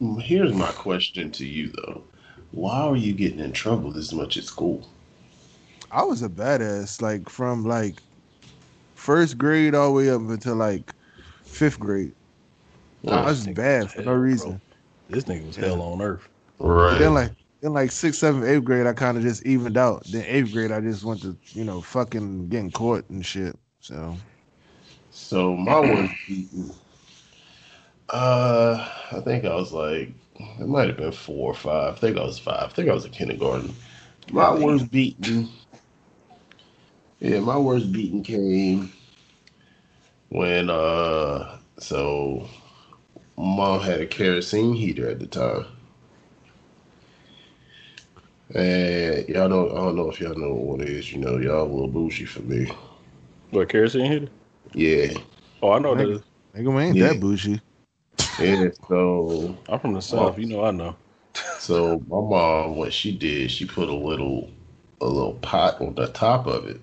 [0.00, 2.02] Mm, here's my question to you, though.
[2.50, 4.88] Why are you getting in trouble this much at school?
[5.90, 8.02] I was a badass, like from like
[8.94, 10.92] first grade all the way up until like
[11.44, 12.12] fifth grade.
[13.08, 14.22] I was nigga bad was for no hell, bro.
[14.22, 14.60] reason.
[15.08, 16.28] this nigga was hell on earth.
[16.58, 16.98] Right.
[16.98, 20.04] Then like in like sixth, seventh, eighth grade, I kind of just evened out.
[20.10, 23.56] Then eighth grade, I just went to you know fucking getting caught and shit.
[23.80, 24.16] So
[25.18, 26.70] So my worst beating.
[28.10, 31.94] Uh, I think I was like, it might have been four or five.
[31.94, 32.64] I think I was five.
[32.64, 33.74] I think I was in kindergarten.
[34.30, 35.48] My worst beating.
[37.18, 38.92] Yeah, my worst beating came
[40.28, 42.46] when uh, so
[43.38, 45.64] mom had a kerosene heater at the time.
[48.54, 51.10] And y'all know, I don't know if y'all know what it is.
[51.10, 52.70] You know, y'all a little bougie for me.
[53.50, 54.28] What kerosene heater?
[54.76, 55.14] Yeah,
[55.62, 55.96] Oh, I know Nigga.
[55.96, 56.22] that.
[56.56, 57.00] Nigga, we ain't Yeah.
[57.00, 57.60] that bougie.
[58.38, 58.68] yeah.
[58.88, 60.38] So, I'm from the south.
[60.38, 60.96] You know I know.
[61.58, 64.50] so my mom, what she did, she put a little,
[65.00, 66.80] a little pot on the top of it,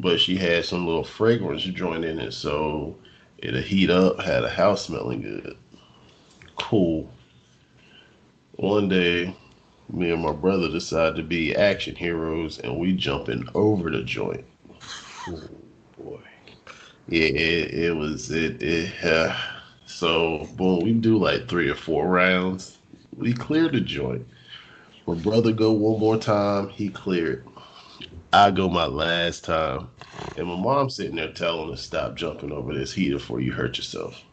[0.00, 2.96] but she had some little fragrance joint in it, so
[3.38, 5.56] it'll heat up, had a house smelling good.
[6.58, 7.10] Cool.
[8.56, 9.36] One day,
[9.90, 14.44] me and my brother decided to be action heroes, and we jumping over the joint.
[15.98, 16.20] Boy.
[17.10, 18.62] Yeah, it, it was it.
[18.62, 19.36] it uh,
[19.86, 22.78] so boom, we do like three or four rounds.
[23.16, 24.28] We cleared the joint.
[25.06, 26.70] My brother go one more time.
[26.70, 27.48] He cleared.
[28.32, 29.90] I go my last time,
[30.36, 33.78] and my mom sitting there telling us stop jumping over this heater before you hurt
[33.78, 34.24] yourself.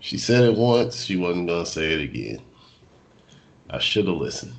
[0.00, 1.04] She said it once.
[1.04, 2.44] She wasn't gonna say it again.
[3.70, 4.54] I should have listened.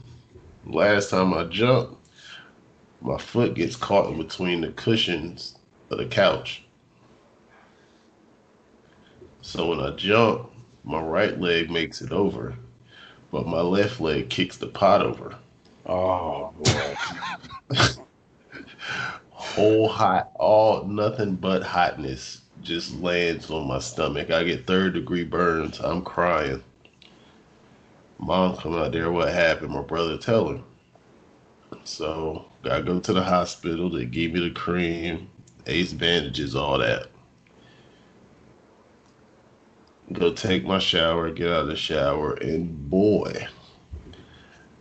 [0.65, 1.97] Last time I jumped,
[3.01, 5.56] my foot gets caught in between the cushions
[5.89, 6.63] of the couch.
[9.41, 10.51] So when I jump,
[10.83, 12.55] my right leg makes it over,
[13.31, 15.35] but my left leg kicks the pot over.
[15.85, 16.95] Oh boy.
[19.29, 24.31] Whole hot, all nothing but hotness just lands on my stomach.
[24.31, 25.79] I get third degree burns.
[25.79, 26.63] I'm crying.
[28.19, 29.11] Mom come out there.
[29.11, 29.71] What happened?
[29.71, 30.63] My brother tell him.
[31.83, 33.89] So gotta go to the hospital.
[33.89, 35.29] They give me the cream,
[35.67, 37.07] ace bandages, all that.
[40.13, 43.47] Go take my shower, get out of the shower, and boy,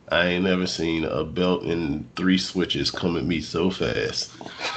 [0.09, 4.33] I ain't never seen a belt and three switches come at me so fast.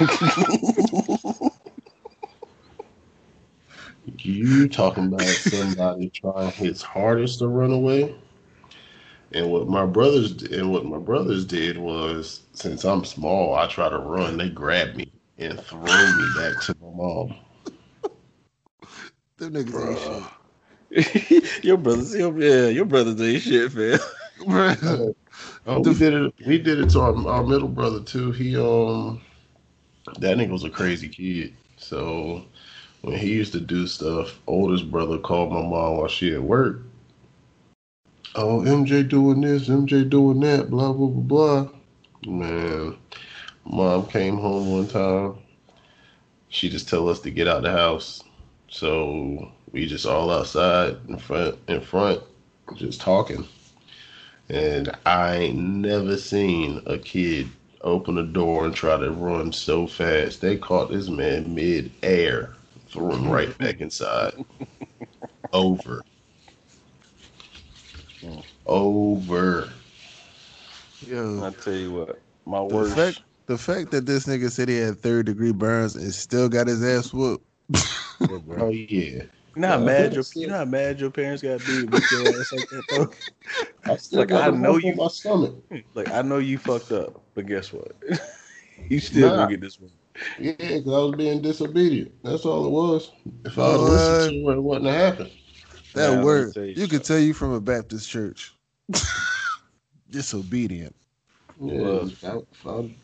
[4.04, 8.14] you talking about somebody trying his hardest to run away?
[9.32, 13.88] And what my brothers and what my brothers did was, since I'm small, I try
[13.88, 14.36] to run.
[14.38, 17.34] They grab me and throw me back to my mom.
[19.38, 21.64] Them niggas ain't shit.
[21.64, 23.98] your brothers, your, yeah, your brothers ain't shit, man.
[24.40, 25.14] Bruh.
[25.66, 26.34] Oh, we did it.
[26.46, 28.32] We did it to our, our middle brother too.
[28.32, 29.20] He um,
[30.18, 31.54] that nigga was a crazy kid.
[31.76, 32.44] So
[33.02, 36.82] when he used to do stuff, oldest brother called my mom while she at work.
[38.34, 41.68] Oh, MJ doing this, MJ doing that, blah blah blah blah.
[42.26, 42.96] Man,
[43.64, 45.38] mom came home one time.
[46.48, 48.22] She just tell us to get out the house.
[48.68, 52.22] So we just all outside in front, in front,
[52.74, 53.48] just talking.
[54.48, 57.52] And I ain't never seen a kid
[57.82, 60.40] open a door and try to run so fast.
[60.40, 62.54] They caught this man mid air,
[62.88, 64.34] threw him right back inside.
[65.52, 66.02] Over.
[68.22, 68.44] Mm.
[68.66, 69.74] Over.
[71.06, 72.84] Yo, I tell you what, my the worst.
[72.84, 73.20] fact,
[73.50, 76.84] the fact that this nigga said he had third degree burns and still got his
[76.84, 77.44] ass whooped.
[78.30, 79.22] Oh yeah.
[79.56, 80.50] Not Uh, mad your that's you it.
[80.50, 83.10] know mad your parents got to be to beat your ass like that though.
[83.92, 85.56] I still Like, got I know you- my stomach.
[85.94, 87.90] Like I know you fucked up, but guess what?
[88.88, 89.36] you still Nah.
[89.36, 89.90] gonna get this one.
[90.38, 92.12] Yeah, because I was being disobedient.
[92.22, 93.10] That's all it was.
[93.44, 93.90] If I would have What?
[93.90, 95.30] listened to her, it wouldn't have happened.
[95.94, 98.54] That Now, word, you you could tell you from a Baptist church.
[100.10, 100.94] Disobedient.
[101.60, 102.94] Yeah, if I- if I-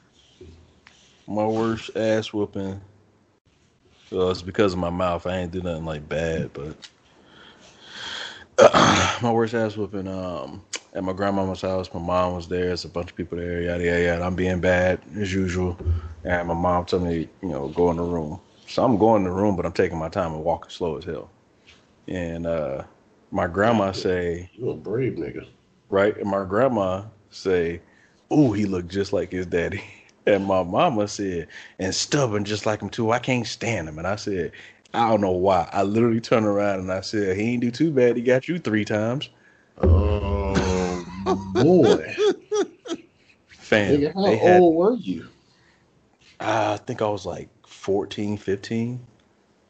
[1.28, 2.80] My worst ass whooping.
[4.12, 5.26] Well, it's because of my mouth.
[5.26, 6.76] I ain't do nothing like bad, but
[9.22, 10.08] my worst ass whooping.
[10.08, 10.64] Um,
[10.94, 12.72] at my grandmama's house, my mom was there.
[12.72, 13.62] It's a bunch of people there.
[13.62, 14.24] Yada yada yada.
[14.24, 15.78] I'm being bad as usual,
[16.24, 18.40] and my mom told me, you know, go in the room.
[18.68, 21.04] So I'm going in the room, but I'm taking my time and walking slow as
[21.04, 21.30] hell.
[22.08, 22.84] And uh,
[23.30, 25.46] my grandma say, you a brave nigga.
[25.90, 26.16] right?
[26.16, 27.82] And my grandma say,
[28.32, 29.82] "Ooh, he looked just like his daddy."
[30.26, 31.48] And my mama said,
[31.78, 33.12] "And stubborn just like him too.
[33.12, 34.52] I can't stand him." And I said,
[34.94, 37.90] "I don't know why." I literally turned around and I said, "He ain't do too
[37.92, 38.16] bad.
[38.16, 39.30] He got you three times."
[39.80, 41.04] Oh
[41.54, 42.16] boy.
[43.48, 44.60] Fam, Nigga, how had.
[44.60, 45.28] old were you?
[46.40, 49.06] I think I was like 14, 15.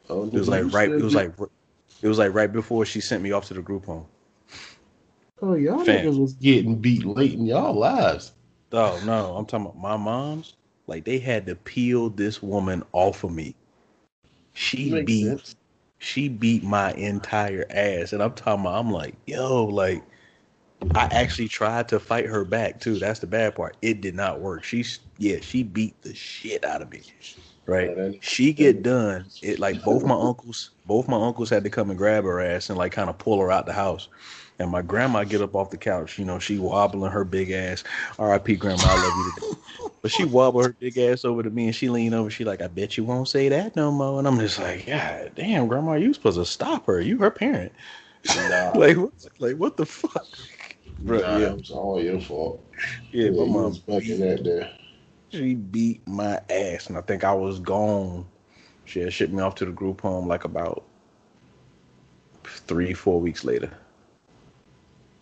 [0.09, 0.89] Oh, It was like right.
[0.89, 1.31] It was like.
[2.01, 4.05] It was like right before she sent me off to the group home.
[5.41, 8.33] Oh, y'all niggas was getting beat late in y'all lives.
[8.71, 10.55] Oh no, I'm talking about my mom's.
[10.87, 13.55] Like they had to peel this woman off of me.
[14.53, 15.55] She Makes beat sense.
[15.99, 18.13] she beat my entire ass.
[18.13, 20.03] And I'm talking about, I'm like, yo, like,
[20.95, 22.97] I actually tried to fight her back too.
[22.99, 23.77] That's the bad part.
[23.81, 24.63] It did not work.
[24.63, 27.01] She's, yeah, she beat the shit out of me.
[27.65, 28.17] right?
[28.21, 29.25] She get done.
[29.41, 32.69] It like both my uncles, both my uncles had to come and grab her ass
[32.69, 34.07] and like kind of pull her out the house.
[34.59, 37.83] And my grandma get up off the couch, you know, she wobbling her big ass.
[38.17, 38.55] R.I.P.
[38.55, 39.47] Grandma, I love you today.
[40.01, 42.29] But she wobble her big ass over to me and she lean over.
[42.29, 44.19] She like, I bet you won't say that no more.
[44.19, 47.01] And I'm just like, God damn, Grandma, you supposed to stop her.
[47.01, 47.73] You her parent.
[48.33, 50.37] Nah, like, what, like what the fuck?
[50.99, 52.63] Bro, nah, yeah, it was all your fault.
[53.11, 54.71] yeah, my you mom in that there.
[55.31, 58.25] she beat my ass, and I think I was gone.
[58.85, 60.83] She had shipped me off to the group home like about
[62.45, 63.71] three, four weeks later.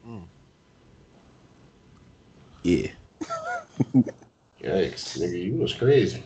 [0.06, 0.30] Mm.
[2.64, 2.92] Yeah,
[4.62, 6.24] Yikes, nigga, you was crazy.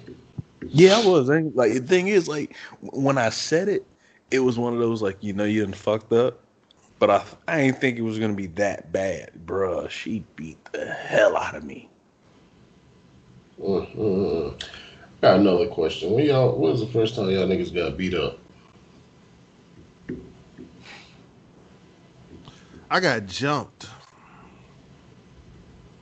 [0.71, 1.29] yeah, I was.
[1.29, 3.87] ain't- Like the thing is, like when I said it,
[4.31, 6.45] it was one of those like you know you done fucked up,
[6.99, 9.89] but I I ain't think it was gonna be that bad, bruh.
[9.89, 11.91] She beat the hell out of me.
[13.59, 14.69] Mm, mm, mm.
[15.21, 16.11] Got another question.
[16.11, 18.39] When y'all, when was the first time y'all niggas got beat up?
[22.89, 23.87] I got jumped.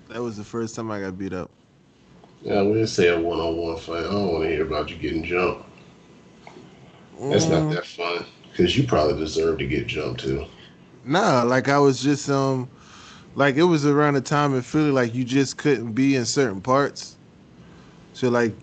[0.09, 1.51] That was the first time I got beat up.
[2.41, 4.05] Yeah, we didn't say a one-on-one fight.
[4.05, 5.65] I don't want to hear about you getting jumped.
[7.29, 7.49] That's Mm.
[7.49, 8.25] not that fun.
[8.49, 10.45] Because you probably deserve to get jumped too.
[11.03, 12.69] Nah, like I was just um,
[13.35, 16.61] like it was around the time in Philly, like you just couldn't be in certain
[16.61, 17.17] parts.
[18.13, 18.55] So like,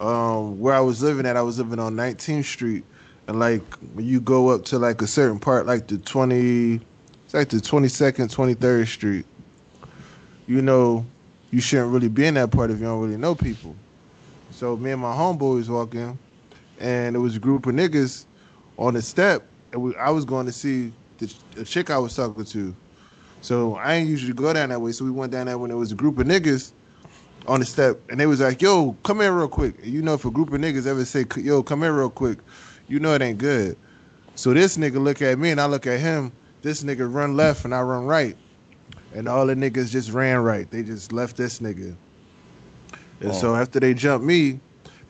[0.00, 2.84] um, where I was living at, I was living on 19th Street,
[3.28, 6.80] and like when you go up to like a certain part, like the 20,
[7.34, 9.26] like the 22nd, 23rd Street.
[10.46, 11.04] You know,
[11.50, 13.74] you shouldn't really be in that part if you don't really know people.
[14.52, 16.16] So me and my homeboy was walking,
[16.78, 18.24] and there was a group of niggas
[18.78, 22.14] on the step, and we, I was going to see the, the chick I was
[22.14, 22.74] talking to.
[23.40, 24.92] So I ain't usually go down that way.
[24.92, 26.70] So we went down there when there was a group of niggas
[27.48, 30.24] on the step, and they was like, "Yo, come here real quick." You know, if
[30.24, 32.38] a group of niggas ever say, "Yo, come here real quick,"
[32.86, 33.76] you know it ain't good.
[34.36, 36.32] So this nigga look at me, and I look at him.
[36.64, 38.36] This nigga run left, and I run right,
[39.14, 40.68] and all the niggas just ran right.
[40.70, 41.94] They just left this nigga.
[43.20, 43.56] And so oh.
[43.56, 44.58] after they jumped me,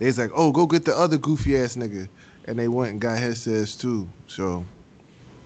[0.00, 2.08] they was like, "Oh, go get the other goofy ass nigga,"
[2.46, 4.08] and they went and got his ass too.
[4.26, 4.66] So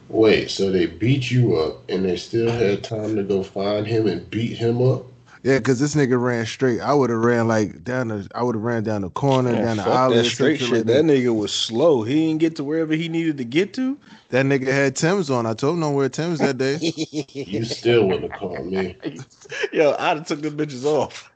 [0.09, 4.07] Wait, so they beat you up and they still had time to go find him
[4.07, 5.05] and beat him up?
[5.49, 6.81] Yeah, because this nigga ran straight.
[6.81, 8.29] I would have ran like down the.
[8.35, 10.17] I would have ran down the corner, Man, down the fuck alley.
[10.19, 10.71] that straight shit.
[10.71, 12.03] like that nigga was slow.
[12.03, 13.97] He didn't get to wherever he needed to get to.
[14.29, 15.47] That nigga had Tim's on.
[15.47, 16.77] I told him don't wear Tim's that day.
[17.33, 18.95] You still wouldn't have called me.
[19.73, 21.33] Yo, I'd have took them bitches off.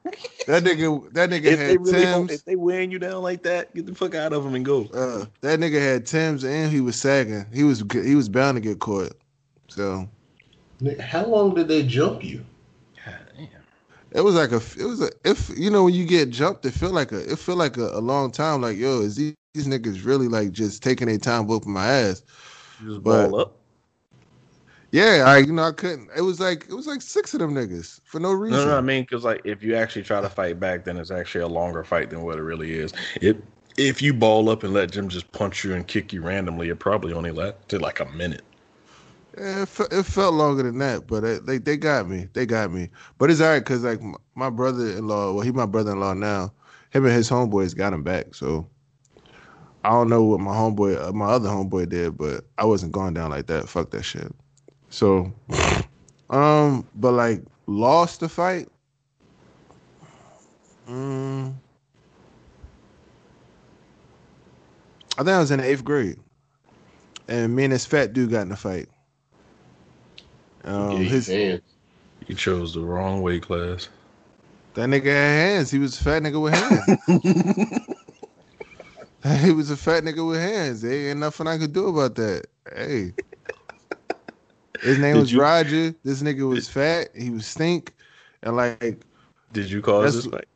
[0.47, 1.11] that nigga.
[1.15, 2.33] That nigga If had really, Tim's.
[2.33, 4.83] if they wearing you down like that, get the fuck out of them and go.
[4.93, 7.47] Uh, that nigga had Tim's and he was sagging.
[7.51, 9.13] He was he was bound to get caught.
[9.69, 10.07] So
[11.01, 12.45] How long did they jump you?
[14.15, 14.57] It was like a.
[14.57, 15.11] It was a.
[15.25, 17.31] If you know when you get jumped, it feel like a.
[17.31, 18.61] It feel like a, a long time.
[18.61, 22.23] Like yo, is these, these niggas really like just taking their time whooping my ass?
[22.81, 23.57] You just But- ball up.
[24.93, 26.11] Yeah, I you know I couldn't.
[26.15, 28.59] It was like it was like six of them niggas for no reason.
[28.59, 31.11] No, no, I mean, because like if you actually try to fight back, then it's
[31.11, 32.93] actually a longer fight than what it really is.
[33.23, 33.43] It
[33.79, 36.79] if you ball up and let Jim just punch you and kick you randomly, it
[36.79, 38.43] probably only lasted like a minute.
[39.39, 42.29] Yeah, it, fe- it felt longer than that, but it, they they got me.
[42.35, 42.91] They got me.
[43.19, 44.01] But it's alright because like
[44.35, 46.53] my brother-in-law, well, he my brother-in-law now.
[46.91, 48.35] Him and his homeboys got him back.
[48.35, 48.69] So
[49.85, 53.15] I don't know what my homeboy, uh, my other homeboy did, but I wasn't going
[53.15, 53.69] down like that.
[53.69, 54.31] Fuck that shit.
[54.91, 55.33] So,
[56.31, 58.69] um, but like lost the fight.
[60.87, 61.55] Mm,
[65.17, 66.19] I think I was in the eighth grade,
[67.29, 68.89] and me and this fat dude got in a fight.
[70.65, 71.63] Um, you his hands.
[72.29, 73.89] You chose the wrong weight class.
[74.75, 75.71] that nigga had hands.
[75.71, 77.85] He was a fat nigga with hands.
[79.45, 80.83] he was a fat nigga with hands.
[80.83, 82.47] There ain't nothing I could do about that.
[82.75, 83.13] Hey.
[84.83, 85.95] His name Did was you- Roger.
[86.05, 87.09] This nigga was fat.
[87.17, 87.95] He was stink.
[88.43, 89.05] And like
[89.53, 90.47] Did you cause this fight?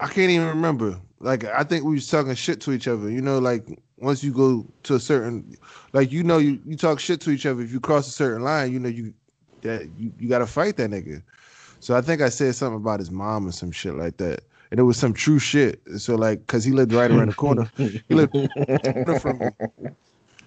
[0.00, 0.98] I can't even remember.
[1.20, 3.10] Like I think we was talking shit to each other.
[3.10, 3.66] You know, like
[4.00, 5.56] once you go to a certain
[5.92, 7.62] like you know you, you talk shit to each other.
[7.62, 9.14] If you cross a certain line, you know you
[9.62, 11.22] that you, you gotta fight that nigga.
[11.80, 14.40] So I think I said something about his mom or some shit like that.
[14.70, 15.80] And it was some true shit.
[15.98, 17.70] So like cause he lived right around the corner.
[17.76, 18.32] He lived
[19.20, 19.50] from me.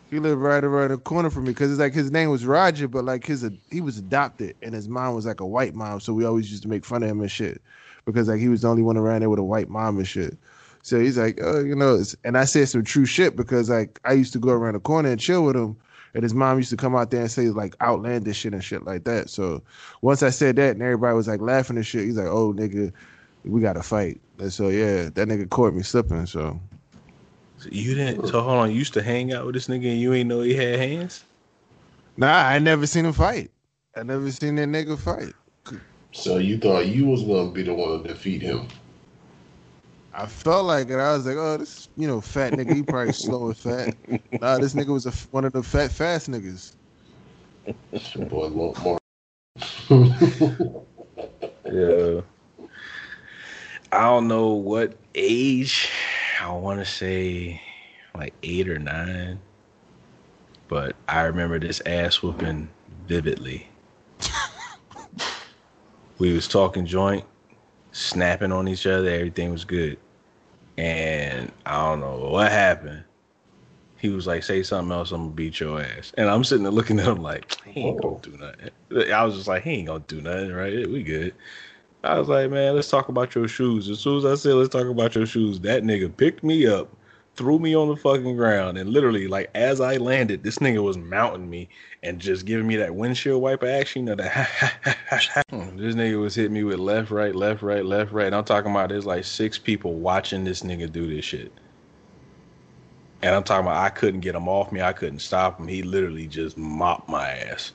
[0.10, 2.88] He lived right around the corner from me because it's like his name was Roger,
[2.88, 6.14] but like his he was adopted and his mom was like a white mom, so
[6.14, 7.62] we always used to make fun of him and shit
[8.06, 10.38] because like he was the only one around there with a white mom and shit.
[10.84, 14.00] So he's like, oh, you know, it's, and I said some true shit because like
[14.04, 15.78] I used to go around the corner and chill with him,
[16.14, 18.84] and his mom used to come out there and say like outlandish shit and shit
[18.86, 19.30] like that.
[19.30, 19.62] So
[20.02, 22.92] once I said that, and everybody was like laughing and shit, he's like, oh nigga,
[23.44, 24.20] we got to fight.
[24.40, 26.26] And so yeah, that nigga caught me slipping.
[26.26, 26.60] So
[27.60, 28.28] So you didn't.
[28.28, 28.72] So hold on.
[28.72, 31.24] You used to hang out with this nigga and you ain't know he had hands.
[32.18, 33.52] nah, I never seen him fight.
[33.96, 35.34] I never seen that nigga fight.
[36.14, 38.68] So you thought you was gonna be the one to defeat him?
[40.14, 40.96] I felt like it.
[40.98, 42.76] I was like, oh, this you know fat nigga.
[42.76, 43.96] He probably slow and fat.
[44.42, 46.74] Nah, this nigga was a, one of the fat fast niggas.
[47.92, 48.98] It's your boy Lamar.
[51.72, 52.22] Yeah.
[53.94, 55.90] I don't know what age.
[56.42, 57.62] I want to say
[58.14, 59.40] like eight or nine.
[60.68, 62.70] But I remember this ass whooping
[63.08, 63.68] vividly.
[66.18, 67.24] we was talking joint,
[67.92, 69.10] snapping on each other.
[69.10, 69.98] Everything was good.
[70.78, 73.04] And I don't know what happened.
[73.98, 76.12] He was like, say something else, I'm gonna beat your ass.
[76.18, 79.12] And I'm sitting there looking at him like, he ain't gonna do nothing.
[79.14, 80.90] I was just like, he ain't gonna do nothing, right?
[80.90, 81.36] We good.
[82.04, 83.90] I was like, man, let's talk about your shoes.
[83.90, 86.90] As soon as I said, let's talk about your shoes, that nigga picked me up,
[87.36, 90.98] threw me on the fucking ground, and literally, like, as I landed, this nigga was
[90.98, 91.70] mounting me
[92.04, 94.08] and just giving me that windshield wiper action.
[94.08, 98.12] You know, that hmm, this nigga was hitting me with left, right, left, right, left,
[98.12, 98.28] right.
[98.28, 101.52] And I'm talking about there's like six people watching this nigga do this shit.
[103.24, 104.82] And I'm talking about I couldn't get him off me.
[104.82, 105.68] I couldn't stop him.
[105.68, 107.72] He literally just mopped my ass.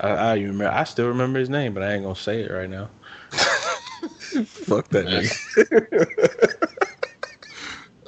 [0.00, 0.68] I, I remember.
[0.68, 2.90] I still remember his name, but I ain't gonna say it right now.
[4.44, 6.06] Fuck that nigga.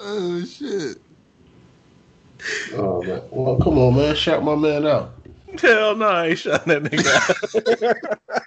[0.04, 0.98] Oh shit!
[2.74, 3.22] Oh man.
[3.30, 4.16] Well, come on, man.
[4.16, 5.12] Shout my man out.
[5.60, 8.00] Hell no, I ain't shot that nigga.
[8.02, 8.18] out.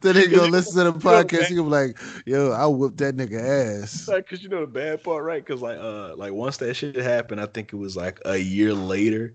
[0.00, 1.46] Then he go listen to the podcast.
[1.46, 4.66] He gonna be like, "Yo, I whooped that nigga ass." like, cause you know the
[4.66, 5.44] bad part, right?
[5.46, 8.74] Cause like, uh, like once that shit happened, I think it was like a year
[8.74, 9.34] later.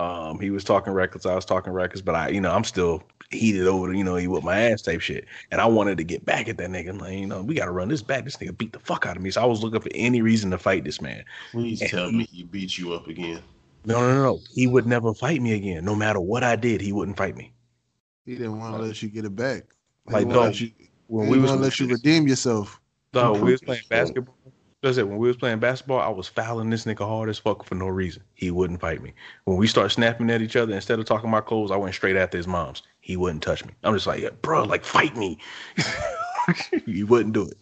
[0.00, 3.02] Um, he was talking records, I was talking records, but I, you know, I'm still
[3.30, 6.24] heated over, you know, he whipped my ass type shit, and I wanted to get
[6.24, 6.90] back at that nigga.
[6.90, 8.24] I'm like, you know, we gotta run this back.
[8.24, 10.50] This nigga beat the fuck out of me, so I was looking for any reason
[10.52, 11.24] to fight this man.
[11.50, 13.42] Please And tell he- me he beat you up again.
[13.84, 14.40] No, no, no, no.
[14.52, 15.84] He would never fight me again.
[15.84, 17.52] No matter what I did, he wouldn't fight me.
[18.24, 19.64] He didn't want to let you get it back.
[20.06, 20.70] He Like, didn't dog, you,
[21.06, 22.80] When he we didn't was let you redeem yourself.
[23.14, 24.26] No, we was playing yourself.
[24.82, 24.88] Basketball.
[24.88, 25.08] That's it.
[25.08, 27.88] When we was playing basketball, I was fouling this nigga hard as fuck for no
[27.88, 28.22] reason.
[28.34, 29.14] He wouldn't fight me.
[29.44, 32.16] When we start snapping at each other, instead of talking about clothes, I went straight
[32.16, 32.82] after his mom's.
[33.00, 33.72] He wouldn't touch me.
[33.84, 35.38] I'm just like, yeah, bro, like fight me.
[36.86, 37.58] he wouldn't do it.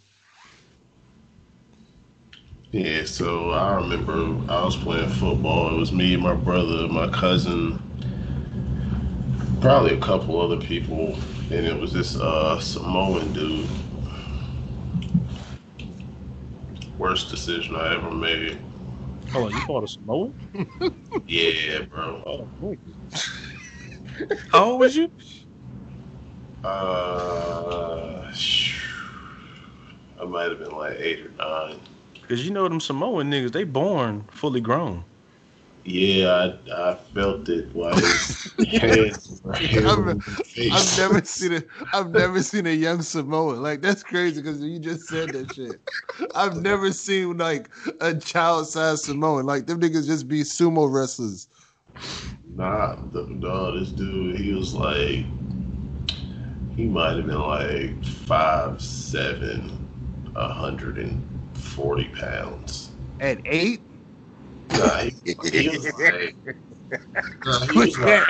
[2.73, 4.13] Yeah, so I remember
[4.51, 5.75] I was playing football.
[5.75, 7.81] It was me, and my brother, my cousin,
[9.61, 11.19] probably a couple other people,
[11.51, 13.86] and it was this uh, Samoan dude.
[16.99, 18.59] Worst decision I ever made.
[19.33, 20.35] Hold on, you called a Samoan?
[21.29, 22.23] Yeah, bro.
[22.25, 22.79] Oh, wait.
[24.53, 25.09] How old was you?
[26.63, 28.33] Uh,
[30.21, 31.81] I might have been like eight or nine.
[32.21, 35.05] Because you know them Samoan niggas, they born fully grown.
[35.87, 40.73] Yeah, I, I felt it while his hands I've- in the face.
[40.73, 41.63] I've never seen a
[41.93, 45.81] I've never seen a young Samoan like that's crazy because you just said that shit.
[46.35, 47.69] I've never seen like
[48.01, 51.47] a child sized Samoan like them niggas just be sumo wrestlers.
[52.57, 55.25] Nah, the, no, this dude, he was like,
[56.75, 59.89] he might have been like five seven,
[60.35, 61.23] a hundred and
[61.55, 62.91] forty pounds.
[63.21, 63.83] At eight,
[64.71, 65.13] Nah, he,
[65.51, 66.37] he was like,
[67.45, 68.27] nah, he was like,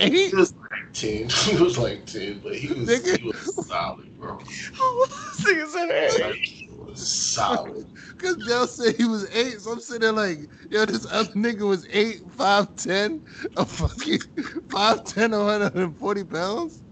[0.00, 1.28] he was like ten.
[1.44, 3.18] He was like ten, but he was Nigga.
[3.18, 4.38] he was solid, bro.
[4.38, 6.20] Niggas said that.
[6.20, 7.86] Like, he was solid.
[8.18, 10.38] because Del said he was eight, so I'm sitting there like,
[10.70, 13.20] yo, this other nigga was eight, five ten,
[13.56, 14.18] a fucking
[14.70, 16.82] five ten, one hundred and forty pounds.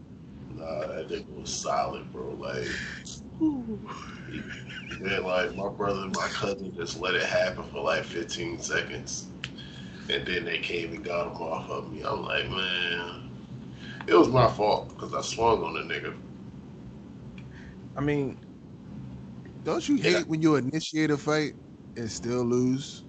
[0.55, 2.35] Nah, that nigga was solid, bro.
[2.35, 2.68] Like,
[3.39, 3.79] he,
[5.01, 9.29] like my brother and my cousin just let it happen for like 15 seconds,
[10.11, 12.03] and then they came and got him off of me.
[12.03, 13.22] I'm like, man,
[14.07, 16.14] it was my fault because I swung on the nigga.
[17.97, 18.37] I mean,
[19.64, 20.20] Don't you Yeah.
[20.20, 21.55] hate when you initiate a fight
[21.97, 23.06] and still lose?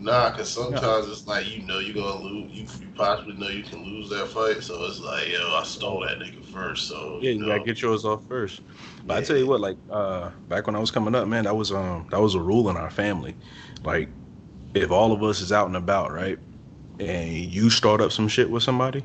[0.00, 2.50] Nah, because sometimes it's like you know you're gonna lose.
[2.52, 6.00] You, you possibly know you can lose that fight, so it's like, yo, I stole
[6.00, 6.88] that nigga first.
[6.88, 8.62] So yeah, you know, gotta get yours off first.
[9.06, 11.54] But I tell you what, like uh back when I was coming up, man, that
[11.56, 13.36] was um that was a rule in our family.
[13.84, 14.08] Like
[14.74, 16.38] if all of us is out and about, right,
[16.98, 19.04] and you start up some shit with somebody,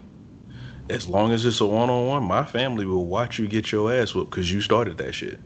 [0.90, 3.92] as long as it's a one on one, my family will watch you get your
[3.94, 5.40] ass whooped because you started that shit.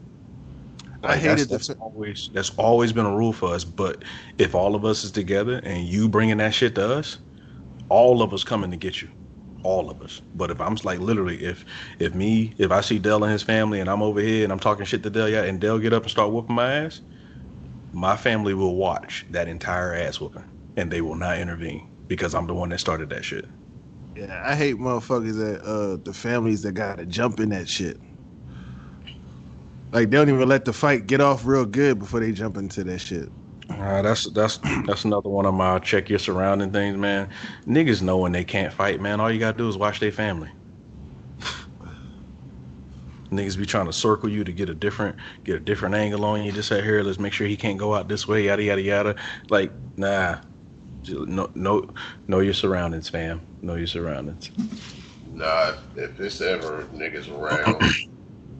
[1.04, 3.64] I Like, hated that's, the that's always that's always been a rule for us.
[3.64, 4.04] But
[4.38, 7.18] if all of us is together and you bringing that shit to us,
[7.90, 9.08] all of us coming to get you.
[9.62, 10.22] all of us.
[10.34, 11.64] But if I'm like literally, if
[11.98, 14.60] if me, if I see Del and his family, and I'm over here and I'm
[14.60, 17.00] talking shit to Del, yeah, and Del get up and start whooping my ass,
[17.92, 20.44] my family will watch that entire ass whooping,
[20.76, 23.46] and they will not intervene because I'm the one that started that shit.
[24.16, 27.98] Yeah, I hate motherfuckers that uh the families that gotta jump in that shit.
[29.92, 32.84] Like they don't even let the fight get off real good before they jump into
[32.84, 33.28] that shit.
[33.70, 37.28] Uh, that's that's that's another one of my check your surrounding things, man.
[37.66, 39.20] Niggas know when they can't fight, man.
[39.20, 40.50] All you gotta do is watch their family.
[43.30, 46.42] Niggas be trying to circle you to get a different get a different angle on
[46.42, 46.52] you.
[46.52, 49.16] Just say here, let's make sure he can't go out this way, yada yada yada.
[49.48, 50.38] Like, nah.
[51.02, 51.88] Just no know
[52.28, 53.40] know your surroundings, fam.
[53.62, 54.50] Know your surroundings.
[55.32, 57.82] Nah, if it's ever niggas around,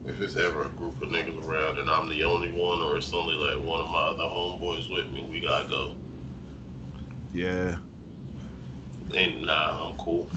[0.05, 3.13] if it's ever a group of niggas around and I'm the only one, or it's
[3.13, 5.95] only like one of my other homeboys with me, we gotta go.
[7.33, 7.77] Yeah.
[9.15, 10.29] And nah, I'm cool.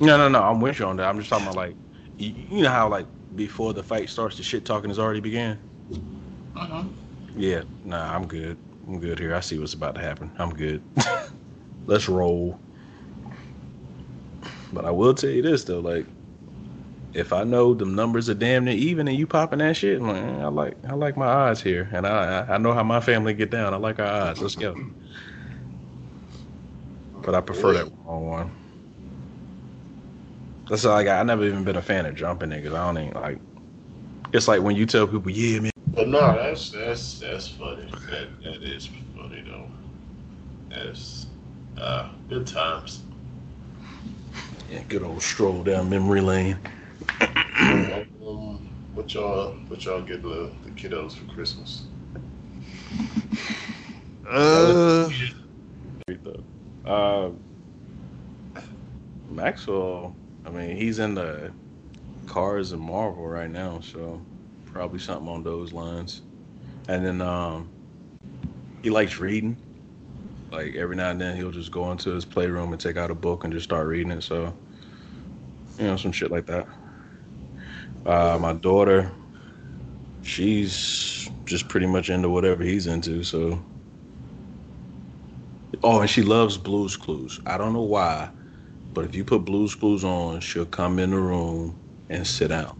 [0.00, 0.42] No, no, no.
[0.42, 1.08] I'm with you on that.
[1.08, 1.74] I'm just talking about like,
[2.18, 5.58] you, you know how like before the fight starts, the shit talking has already began.
[6.56, 6.84] Uh-huh.
[7.36, 8.56] Yeah, nah, I'm good.
[8.86, 9.34] I'm good here.
[9.34, 10.30] I see what's about to happen.
[10.38, 10.82] I'm good.
[11.86, 12.58] Let's roll.
[14.72, 16.06] But I will tell you this though, like,
[17.18, 20.46] if I know the numbers are damn near even and you popping that shit, I
[20.46, 23.50] like I like my odds here, and I I I know how my family get
[23.50, 23.74] down.
[23.74, 24.40] I like our odds.
[24.40, 24.76] Let's go.
[27.22, 28.50] But I prefer that one on one.
[30.70, 32.74] That's like I never even been a fan of jumping niggas.
[32.74, 33.38] I don't even like.
[34.32, 35.72] It's like when you tell people, yeah, man.
[35.94, 37.90] But no, that's that's that's funny.
[38.10, 39.66] That that is funny though.
[40.70, 41.26] That's
[41.80, 43.02] uh good times.
[44.70, 46.58] Yeah, good old stroll down memory lane.
[47.20, 51.84] Um, what y'all what y'all get the, the kiddos for Christmas?
[54.28, 54.74] Uh
[56.84, 57.30] Uh,
[59.30, 61.52] Maxwell, I mean, he's in the
[62.26, 64.20] Cars and Marvel right now, so
[64.64, 66.22] probably something on those lines.
[66.88, 67.68] And then um,
[68.82, 69.56] he likes reading.
[70.50, 73.14] Like every now and then, he'll just go into his playroom and take out a
[73.14, 74.22] book and just start reading it.
[74.22, 74.54] So,
[75.78, 76.66] you know, some shit like that.
[78.06, 79.12] Uh, my daughter,
[80.22, 83.24] she's just pretty much into whatever he's into.
[83.24, 83.64] So,
[85.82, 87.40] Oh, and she loves Blues Clues.
[87.46, 88.30] I don't know why,
[88.94, 91.78] but if you put Blues Clues on, she'll come in the room
[92.10, 92.74] and sit down.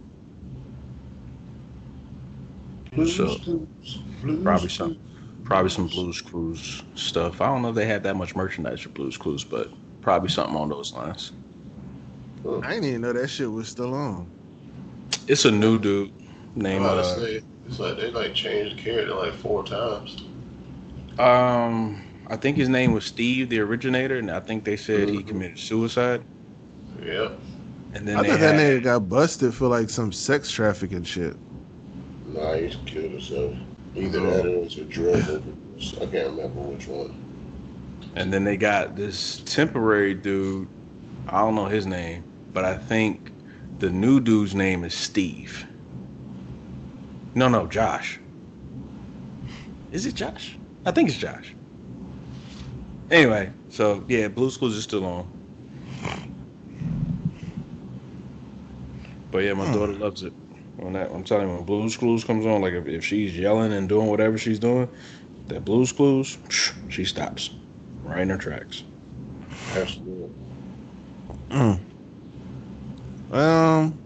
[2.95, 3.37] Blues So,
[4.43, 4.97] probably some,
[5.45, 7.41] probably some Blues Clues stuff.
[7.41, 9.69] I don't know if they had that much merchandise for Blues Clues, but
[10.01, 11.33] probably something on those lines.
[12.61, 14.31] I didn't even know that shit was still on.
[15.29, 16.11] It's a new dude
[16.55, 20.23] I'm named uh, say, it's like they like changed the character like four times.
[21.17, 25.23] um, I think his name was Steve, the originator, and I think they said he
[25.23, 25.27] Mhm.
[25.27, 26.25] committed suicide.
[27.05, 27.39] Yep.
[27.93, 31.37] And then I they thought that nigga got busted for like some sex trafficking shit.
[32.27, 33.55] Nah, he killed himself.
[33.95, 35.95] Either that or it was a drug overdose.
[36.01, 37.13] I can't remember which one.
[38.15, 40.69] And then they got this temporary dude.
[41.27, 43.33] I don't know his name, but I think
[43.79, 45.65] the new dude's name is Steve.
[47.35, 48.21] No, no, Josh.
[49.91, 50.59] Is it Josh?
[50.85, 51.55] I think it's Josh.
[53.09, 55.27] Anyway, so yeah, Blues Clues is still on.
[59.31, 59.67] But yeah, my Hmm.
[59.67, 60.33] daughter loves it.
[60.77, 63.73] When that, I'm telling you, when Blues Clues comes on, like if, if she's yelling
[63.73, 64.89] and doing whatever she's doing,
[65.47, 66.37] that Blues Clues,
[66.87, 67.51] she stops
[68.03, 68.83] right in her tracks.
[69.75, 70.35] Absolutely.
[71.51, 71.79] Mm.
[73.31, 73.97] Um,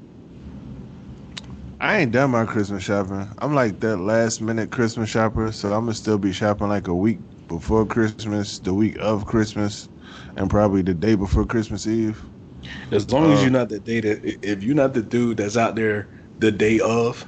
[1.80, 3.28] I ain't done my Christmas shopping.
[3.40, 6.96] I'm like that last minute Christmas shopper, so I'm gonna still be shopping like a
[6.96, 9.90] week before Christmas, the week of Christmas,
[10.36, 12.22] and probably the day before Christmas Eve.
[12.92, 15.58] As long as Uh, you're not the day that, if you're not the dude that's
[15.58, 16.08] out there
[16.40, 17.26] the day of,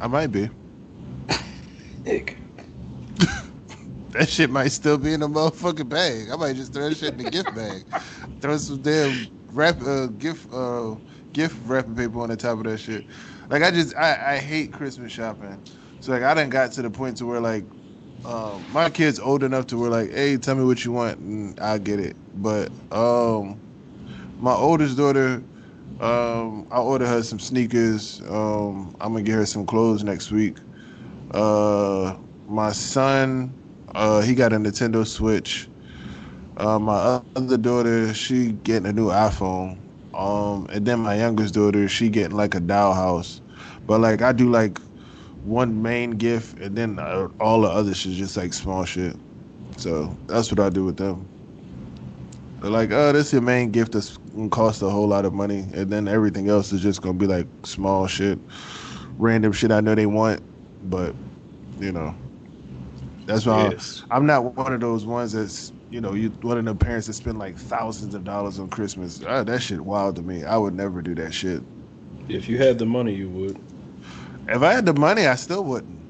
[0.00, 0.48] I might be.
[2.04, 2.38] Nick.
[4.16, 6.30] That shit might still be in the motherfucking bag.
[6.32, 7.84] I might just throw that shit in the gift bag.
[8.40, 10.96] Throw some damn wrap uh gift uh
[11.34, 13.04] gift wrapping paper on the top of that shit.
[13.50, 15.62] Like I just I, I hate Christmas shopping.
[16.00, 17.64] So like I didn't got to the point to where like
[18.24, 21.60] um my kid's old enough to where like, hey, tell me what you want and
[21.60, 22.16] I'll get it.
[22.34, 23.60] But um
[24.38, 25.42] my oldest daughter,
[26.00, 28.20] um, I ordered her some sneakers.
[28.28, 30.58] Um, I'm gonna get her some clothes next week.
[31.32, 33.54] Uh, my son,
[33.94, 35.68] uh, he got a Nintendo Switch.
[36.56, 39.78] Uh, my other daughter, she getting a new iPhone.
[40.14, 43.40] Um, and then my youngest daughter, she getting like a dollhouse.
[43.86, 44.78] But like I do like
[45.44, 49.16] one main gift, and then uh, all the other shit just like small shit.
[49.76, 51.28] So that's what I do with them.
[52.60, 55.34] They're like, oh, this is your main gift that's gonna cost a whole lot of
[55.34, 58.38] money, and then everything else is just gonna be like small shit,
[59.18, 59.70] random shit.
[59.70, 60.42] I know they want,
[60.90, 61.14] but
[61.78, 62.14] you know,
[63.26, 64.04] that's why Yes.
[64.10, 67.14] I'm not one of those ones that's you know you one of the parents that
[67.14, 69.22] spend like thousands of dollars on Christmas.
[69.26, 70.44] Ah, that shit wild to me.
[70.44, 71.64] I would never do that shit.
[72.28, 73.58] If you had the money, you would.
[74.48, 76.02] If I had the money, I still wouldn't.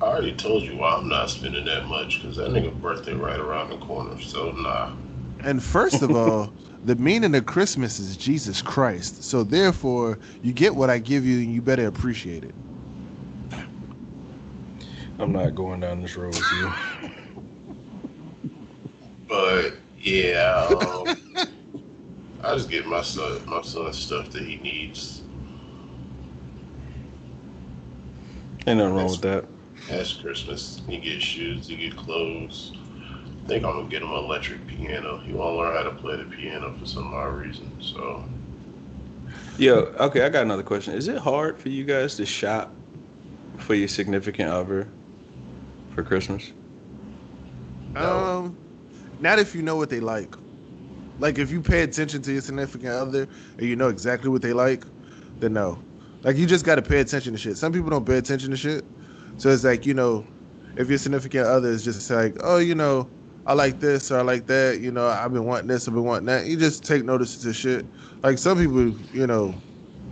[0.00, 3.40] I already told you why I'm not spending that much because that nigga birthday right
[3.40, 4.20] around the corner.
[4.20, 4.92] So nah.
[5.40, 9.24] And first of all, the meaning of Christmas is Jesus Christ.
[9.24, 12.54] So therefore, you get what I give you, and you better appreciate it.
[15.20, 16.74] I'm not going down this road with you.
[19.28, 21.08] But yeah, um,
[22.44, 25.22] I just get my son my son stuff that he needs.
[28.66, 29.46] Ain't nothing wrong with that.
[29.88, 30.82] That's Christmas.
[30.86, 32.72] He gets shoes, he get clothes.
[33.44, 35.18] I think I'm gonna get him an electric piano.
[35.18, 37.70] He wanna learn how to play the piano for some odd reason.
[37.80, 38.24] So
[39.58, 40.94] Yeah, okay, I got another question.
[40.94, 42.76] Is it hard for you guys to shop
[43.56, 44.88] for your significant other
[45.94, 46.52] for Christmas?
[47.94, 48.00] No.
[48.02, 48.58] Um,
[49.18, 50.34] not if you know what they like.
[51.18, 53.28] Like if you pay attention to your significant other
[53.58, 54.84] and you know exactly what they like,
[55.38, 55.78] then no.
[56.22, 57.56] Like you just got to pay attention to shit.
[57.56, 58.84] Some people don't pay attention to shit,
[59.36, 60.24] so it's like you know,
[60.76, 63.08] if your significant other is just like, oh, you know,
[63.46, 66.04] I like this or I like that, you know, I've been wanting this, I've been
[66.04, 66.46] wanting that.
[66.46, 67.84] You just take notice to shit.
[68.22, 69.54] Like some people, you know,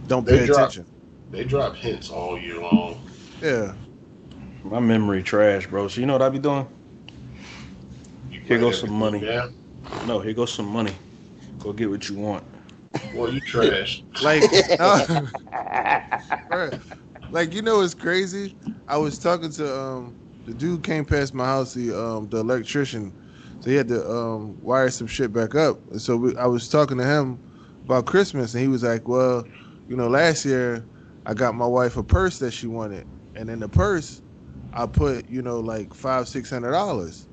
[0.09, 0.87] don't They pay drop- attention.
[1.31, 3.01] they drop hints all year long.
[3.43, 3.75] Yeah.
[4.65, 5.89] My memory trash, bro.
[5.89, 6.67] So you know what I be doing?
[8.31, 9.25] You Here write goes some money.
[9.25, 9.51] down.
[10.07, 10.95] No, here goes some money.
[11.59, 12.45] Go get what you want.
[13.13, 14.05] Well, you trash.
[14.21, 14.45] Like,
[16.51, 16.75] Bruh,
[17.31, 18.55] like you know, it's crazy.
[18.87, 21.75] I was talking to um the dude came past my house.
[21.75, 23.15] He um the electrician,
[23.61, 25.81] so he had to um wire some shit back up.
[25.91, 27.41] And so we, I was talking to him
[27.85, 29.45] about Christmas, and he was like, "Well,
[29.87, 30.89] you know, last year
[31.27, 34.23] I got my wife a purse that she wanted, and in the purse
[34.73, 37.29] I put you know like five six hundred dollars."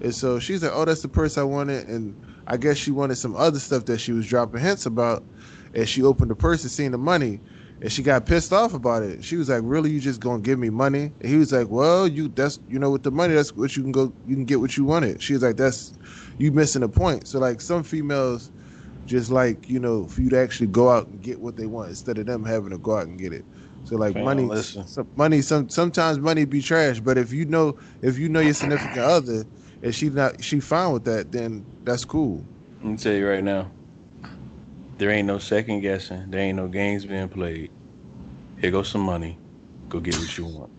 [0.00, 2.16] And so she's like, "Oh, that's the purse I wanted," and
[2.46, 5.26] I guess she wanted some other stuff that she was dropping hints about.
[5.74, 7.42] And she opened the purse and seen the money,
[7.80, 9.24] and she got pissed off about it.
[9.24, 12.08] She was like, "Really, you just gonna give me money?" And he was like, "Well,
[12.08, 14.60] you that's you know with the money, that's what you can go, you can get
[14.60, 15.92] what you wanted." She was like, "That's
[16.38, 18.50] you missing the point." So like some females
[19.06, 21.90] just like you know for you to actually go out and get what they want
[21.90, 23.46] instead of them having to go out and get it.
[23.84, 24.50] So like Fam, money,
[25.16, 25.42] money.
[25.42, 29.44] Some sometimes money be trash, but if you know if you know your significant other
[29.82, 32.48] and she not she fine with that, then that's cool.
[32.82, 33.72] Let me tell you right now.
[34.98, 36.30] There ain't no second guessing.
[36.30, 37.72] There ain't no games being played.
[38.56, 39.40] Here goes some money.
[39.90, 40.70] Go get what you want.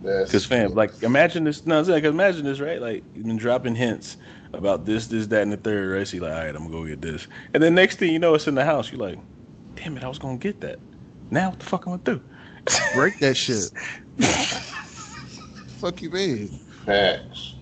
[0.00, 1.64] That's Cause fam, like imagine this.
[1.66, 2.80] No, it's like imagine this, right?
[2.80, 4.16] Like you've been dropping hints
[4.52, 6.06] about this, this, that, and the third, right?
[6.06, 8.18] So you're like, all right, I'm gonna go get this, and then next thing you
[8.18, 8.92] know, it's in the house.
[8.92, 9.18] You're like,
[9.76, 10.80] damn it, I was gonna get that.
[11.30, 12.24] Now what the fuck am I gonna do?
[12.94, 13.70] Break that shit.
[15.78, 16.50] Fuck you, mean?
[16.84, 17.54] facts.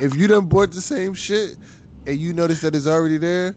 [0.00, 1.56] if you done bought the same shit
[2.06, 3.56] and you notice that it's already there,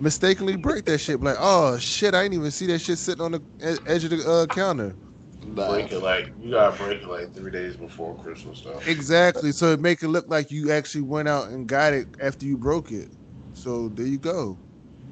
[0.00, 1.20] mistakenly break that shit.
[1.20, 4.10] Like, oh shit, I didn't even see that shit sitting on the ed- edge of
[4.10, 4.96] the uh, counter.
[5.42, 8.86] Break it like you gotta break it like three days before Christmas stuff.
[8.88, 9.52] Exactly.
[9.52, 12.56] So it make it look like you actually went out and got it after you
[12.56, 13.08] broke it.
[13.52, 14.58] So there you go.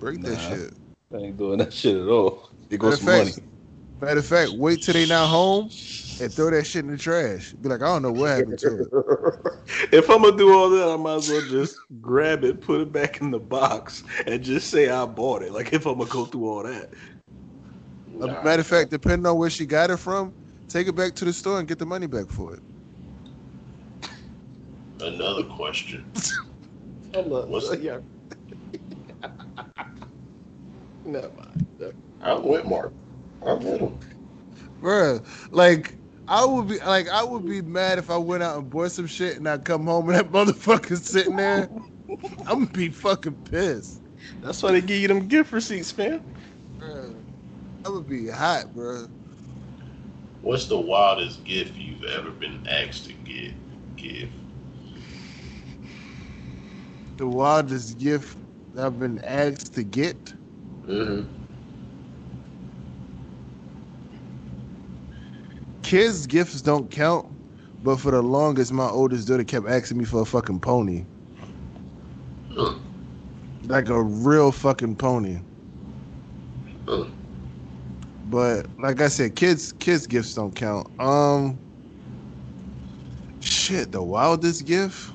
[0.01, 0.73] Break that shit.
[1.15, 2.51] I ain't doing that shit at all.
[2.71, 3.31] It Matter goes of some money.
[3.31, 3.41] fact,
[4.01, 5.71] matter of fact, wait till they not home
[6.21, 7.53] and throw that shit in the trash.
[7.61, 8.89] Be like, I don't know what happened to it.
[9.93, 12.93] if I'm gonna do all that, I might as well just grab it, put it
[12.93, 15.53] back in the box, and just say I bought it.
[15.53, 16.91] Like if I'm gonna go through all that.
[18.07, 18.43] Nah.
[18.43, 20.35] matter of fact, depending on where she got it from,
[20.69, 22.61] take it back to the store and get the money back for it.
[25.01, 26.05] Another question.
[27.13, 27.99] What's What's- yeah.
[31.05, 31.93] Never mind.
[32.23, 32.93] I'm with Mark.
[33.47, 33.99] I'm with him.
[34.83, 35.99] Bruh, like
[36.29, 39.07] I would be like I would be mad if I went out and bought some
[39.07, 41.71] shit and I come home and that motherfucker's sitting there.
[42.47, 44.03] I'm gonna be fucking pissed.
[44.43, 46.21] That's why they give you them gift receipts, fam.
[46.81, 47.25] Bruh,
[47.85, 49.07] I would be hot, bro.
[50.43, 53.53] What's the wildest gift you've ever been asked to get?
[53.97, 54.31] Give.
[57.17, 58.37] The wildest gift
[58.79, 60.35] I've been asked to get.
[60.89, 61.23] Mm-hmm.
[65.83, 67.27] Kids' gifts don't count,
[67.83, 71.07] but for the longest, my oldest daughter kept asking me for a fucking pony,
[72.57, 72.75] Huh.
[73.65, 75.41] like a real fucking pony.
[76.87, 77.07] Huh.
[78.25, 80.89] But like I said, kids kids gifts don't count.
[80.99, 81.61] Um
[83.41, 85.15] shit, the wildest gift?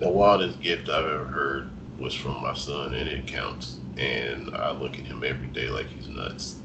[0.00, 3.81] The wildest gift I've ever heard was from my son, and it counts.
[3.96, 6.56] And I look at him every day like he's nuts.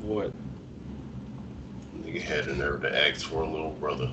[0.00, 0.32] What?
[2.02, 4.10] Nigga had the nerve to ask for a little brother.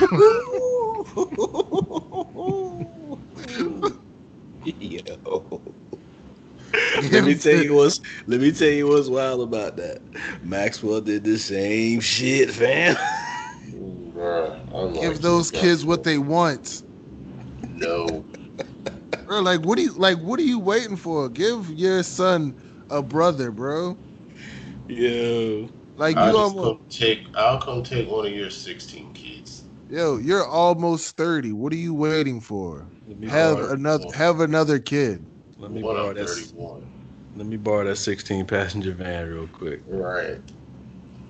[4.64, 5.62] Yo.
[7.10, 10.00] let me tell you what's let me tell you what's wild about that.
[10.42, 12.96] Maxwell did the same shit, fam.
[14.14, 16.82] Bruh, I'm like, Give those kids what they want.
[17.76, 18.24] No.
[19.30, 21.28] Bro, like what do you like what are you waiting for?
[21.28, 22.52] Give your son
[22.90, 23.96] a brother, bro.
[24.88, 25.68] Yo.
[25.96, 27.26] Like you I'll almost come take.
[27.36, 29.62] I'll come take one of your 16 kids.
[29.88, 31.52] yo, you're almost 30.
[31.52, 32.84] What are you waiting for?
[33.28, 35.24] Have another have another kid.
[35.60, 36.82] let me One borrow that 31.
[37.36, 39.80] let me borrow that 16 passenger van real quick.
[39.86, 40.40] Right.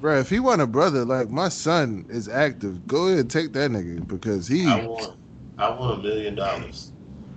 [0.00, 3.52] Bro, if he want a brother, like my son is active, go ahead and take
[3.52, 5.16] that nigga because he I want.
[5.58, 6.92] I want a million dollars.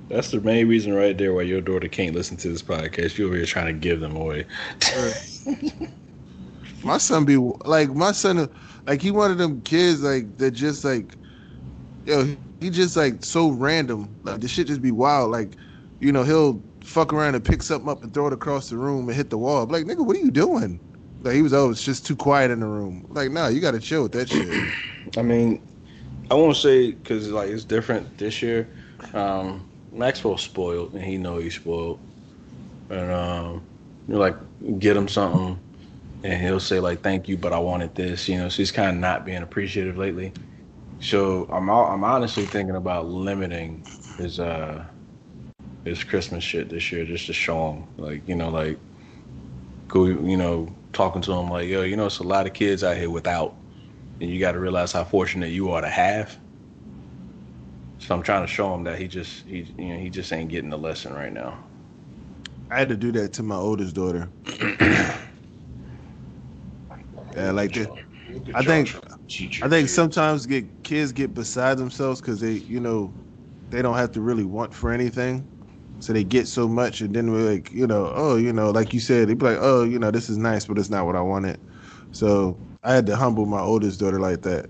[0.10, 3.18] That's the main reason right there why your daughter can't listen to this podcast.
[3.18, 4.46] You over here trying to give them away.
[6.84, 8.50] my son be like my son
[8.86, 11.16] like he one of them kids like that just like
[12.06, 14.16] yo he just like so random.
[14.24, 15.32] Like the shit just be wild.
[15.32, 15.56] Like
[16.00, 19.08] you know he'll fuck around and pick something up and throw it across the room
[19.08, 19.64] and hit the wall.
[19.64, 20.80] I'm like nigga what are you doing?
[21.22, 23.06] Like he was oh it's just too quiet in the room.
[23.10, 24.74] Like nah you gotta chill with that shit.
[25.18, 25.62] I mean,
[26.30, 28.68] I won't say because like it's different this year.
[29.14, 32.02] Um, Maxwell's spoiled, and he know he's spoiled.
[32.90, 33.66] And um,
[34.08, 34.38] you know, like
[34.80, 35.62] get him something,
[36.24, 38.30] and he'll say like "thank you," but I wanted this.
[38.30, 40.34] You know, so he's kind of not being appreciative lately.
[41.00, 43.86] So I'm I'm honestly thinking about limiting
[44.18, 44.86] his uh
[45.86, 48.80] his Christmas shit this year just to show him like you know like
[49.90, 52.84] go you know talking to him like yo you know it's a lot of kids
[52.84, 53.58] out here without
[54.22, 56.40] and you got to realize how fortunate you are to have.
[58.06, 60.50] So I'm trying to show him that he just he you know he just ain't
[60.50, 61.58] getting the lesson right now.
[62.70, 64.30] I had to do that to my oldest daughter
[67.36, 67.90] Yeah, like that.
[68.54, 72.42] I think- trying to teach your I think sometimes get kids get beside themselves because
[72.42, 73.14] they, you know,
[73.72, 75.48] they don't have to really want for anything,
[76.00, 78.94] so they get so much, and then we're like, you know, oh, you know, like
[78.94, 81.16] you said, they be like, oh, you know, this is nice, but it's not what
[81.16, 81.60] I wanted.
[82.12, 84.68] So I had to humble my oldest daughter like that,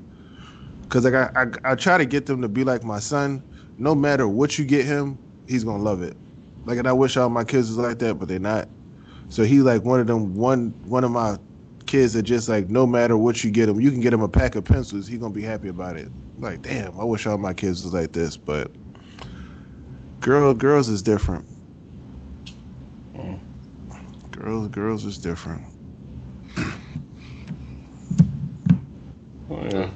[0.84, 3.43] because like I, I, I try to get them to be like my son.
[3.77, 5.17] No matter what you get him,
[5.47, 6.15] he's gonna love it.
[6.65, 8.69] Like, and I wish all my kids was like that, but they're not.
[9.29, 11.38] So he like one of them one one of my
[11.86, 14.29] kids that just like no matter what you get him, you can get him a
[14.29, 16.09] pack of pencils, he gonna be happy about it.
[16.39, 18.71] Like, damn, I wish all my kids was like this, but
[20.19, 21.45] girl, girls is different.
[24.31, 25.63] Girls, girls is different.
[29.49, 29.89] Oh, yeah,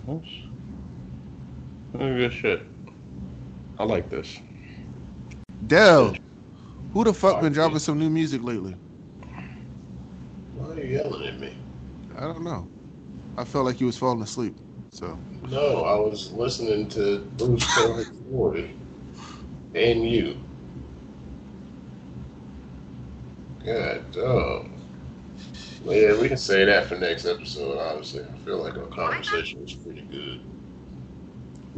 [1.98, 2.64] good shit.
[3.80, 4.40] I like this.
[5.68, 6.16] Del,
[6.94, 8.76] who the fuck been dropping some new music lately?
[10.56, 11.56] Why are you yelling at me?
[12.18, 12.68] I don't know.
[13.38, 14.56] I felt like you was falling asleep.
[14.90, 15.18] So
[15.50, 18.74] No, I was listening to Bruce tell his story.
[19.76, 20.36] And you.
[23.64, 24.72] God damn.
[25.84, 29.62] Well, yeah, we can say that for next episode, Obviously, I feel like our conversation
[29.62, 30.42] was pretty good.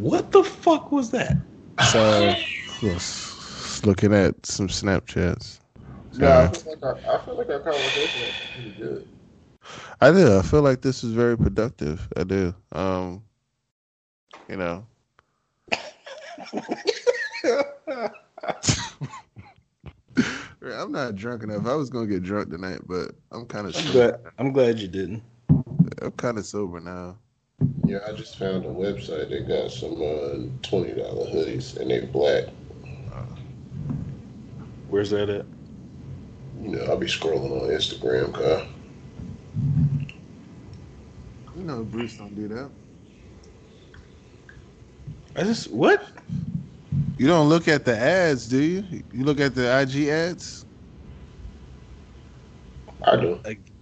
[0.01, 1.35] What the fuck was that?
[1.91, 2.35] so
[2.81, 5.59] yes, looking at some Snapchats.
[6.13, 9.05] No, I feel like our, I feel like our conversation was pretty good.
[9.99, 10.37] I do.
[10.37, 12.07] I feel like this is very productive.
[12.15, 12.55] I do.
[12.71, 13.23] Um,
[14.47, 14.85] you know.
[20.63, 21.67] I'm not drunk enough.
[21.67, 24.87] I was gonna get drunk tonight, but I'm kind of I'm glad, I'm glad you
[24.87, 25.23] didn't.
[26.01, 27.17] I'm kind of sober now.
[27.85, 30.95] Yeah, I just found a website that got some uh, $20
[31.33, 32.45] hoodies, and they're black.
[34.89, 35.45] Where's that at?
[36.61, 38.67] You know, I'll be scrolling on Instagram, Kyle.
[41.55, 42.69] You know, Bruce don't do that.
[45.35, 46.03] I just what?
[47.17, 49.03] You don't look at the ads, do you?
[49.11, 50.65] You look at the IG ads.
[53.03, 53.39] I do.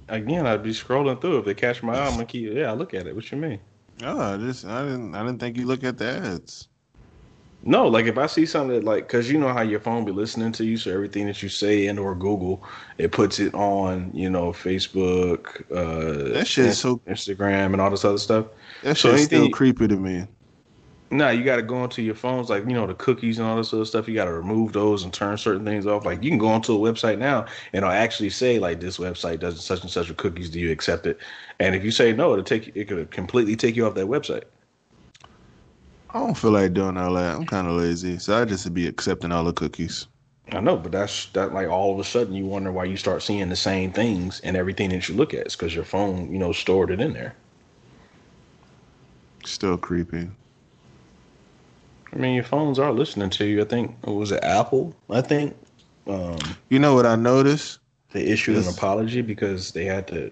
[0.10, 1.40] Again, I'd be scrolling through.
[1.40, 2.52] If they catch my eye, I'm gonna keep.
[2.54, 3.16] Yeah, I look at it.
[3.16, 3.60] What you mean?
[4.04, 6.68] Oh, I just I didn't I didn't think you look at the ads.
[7.64, 10.12] No, like if I see something that like, cause you know how your phone be
[10.12, 12.64] listening to you, so everything that you say and or Google,
[12.98, 18.06] it puts it on, you know, Facebook, uh, That shit so Instagram, and all this
[18.06, 18.46] other stuff.
[18.84, 20.28] that So shit's still creepy to me.
[21.10, 23.56] Nah, you got to go into your phones, like you know the cookies and all
[23.56, 24.10] this other stuff.
[24.10, 26.06] You got to remove those and turn certain things off.
[26.06, 29.40] Like you can go onto a website now, and it'll actually say like this website
[29.40, 30.50] does such and such with cookies.
[30.50, 31.18] Do you accept it?
[31.60, 34.44] And if you say no, it'll take it could completely take you off that website.
[36.10, 37.36] I don't feel like doing all that.
[37.36, 40.08] I'm kind of lazy, so I just be accepting all the cookies.
[40.52, 43.22] I know, but that's that like all of a sudden you wonder why you start
[43.24, 46.40] seeing the same things and everything that you look at is because your phone, you
[46.40, 47.36] know, stored it in there.
[49.46, 50.30] Still creepy.
[52.14, 53.62] I mean, your phones are listening to you.
[53.62, 54.96] I think was it Apple?
[55.10, 55.56] I think
[56.08, 56.38] um,
[56.70, 57.80] You know what I noticed?
[58.12, 60.32] they issued an apology because they had to.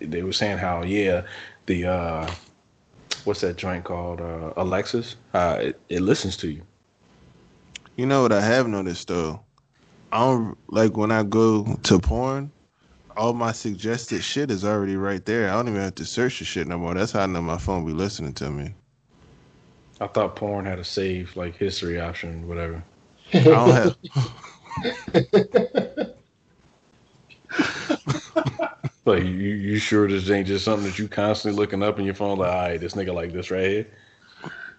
[0.00, 1.22] They were saying how yeah,
[1.66, 2.30] the uh,
[3.24, 5.16] what's that joint called uh, Alexis?
[5.32, 6.62] Uh, it, it listens to you.
[7.96, 9.40] You know what I have noticed though?
[10.12, 12.50] I don't like when I go to porn,
[13.16, 15.48] all my suggested shit is already right there.
[15.48, 16.94] I don't even have to search the shit no more.
[16.94, 18.74] That's how I know my phone be listening to me.
[20.00, 22.82] I thought porn had a save like history option, whatever.
[23.34, 23.96] I don't have
[29.06, 32.14] Like you, you sure this ain't just something that you constantly looking up in your
[32.14, 32.38] phone?
[32.38, 33.86] Like, all right, this nigga like this right here.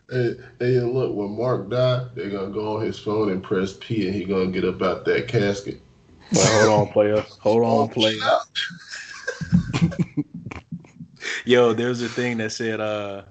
[0.10, 4.08] Hey, hey, look, when Mark died, they're gonna go on his phone and press P,
[4.08, 5.82] and he gonna get up out that casket.
[6.32, 7.26] Like, hold on, player.
[7.40, 8.20] Hold on, player.
[11.46, 13.24] Yo, there was a thing that said, uh,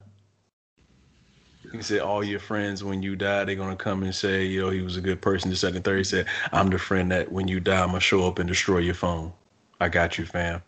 [1.72, 4.70] he said, all your friends, when you die, they're going to come and say, yo,
[4.70, 5.50] he was a good person.
[5.50, 5.98] The second, third.
[5.98, 8.48] He said, I'm the friend that when you die, I'm going to show up and
[8.48, 9.32] destroy your phone.
[9.80, 10.62] I got you, fam.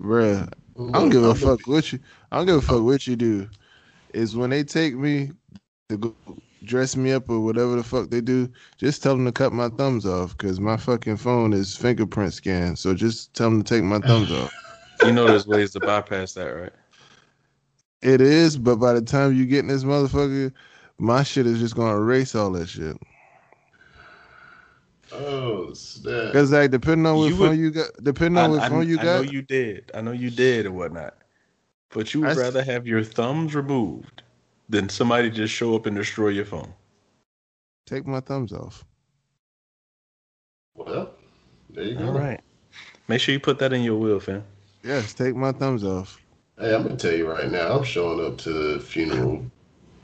[0.00, 0.50] bruh.
[0.76, 2.00] I don't give a fuck what you
[2.32, 3.48] I don't give a fuck what you do.
[4.12, 5.30] Is when they take me
[5.88, 6.16] to go
[6.64, 9.68] dress me up or whatever the fuck they do, just tell them to cut my
[9.68, 12.78] thumbs off because my fucking phone is fingerprint scanned.
[12.78, 14.52] So just tell them to take my thumbs off.
[15.04, 16.72] You know there's ways to bypass that, right?
[18.04, 20.52] It is, but by the time you get in this motherfucker,
[20.98, 22.96] my shit is just gonna erase all that shit.
[25.10, 26.32] Oh snap!
[26.34, 28.86] Cause like depending on what You phone would- you got, depending on what I, phone
[28.86, 29.90] you I know got, you did.
[29.94, 31.16] I know you did and whatnot.
[31.90, 34.22] But you would I rather have your thumbs removed
[34.68, 36.72] than somebody just show up and destroy your phone.
[37.86, 38.84] take my thumbs off.
[40.74, 41.10] Well,
[41.70, 42.06] there you go.
[42.08, 42.40] All right.
[43.08, 44.42] Make sure you put that in your will, fam.
[44.82, 46.20] Yes, take my thumbs off.
[46.58, 49.44] Hey, I'm gonna tell you right now, I'm showing up to the funeral,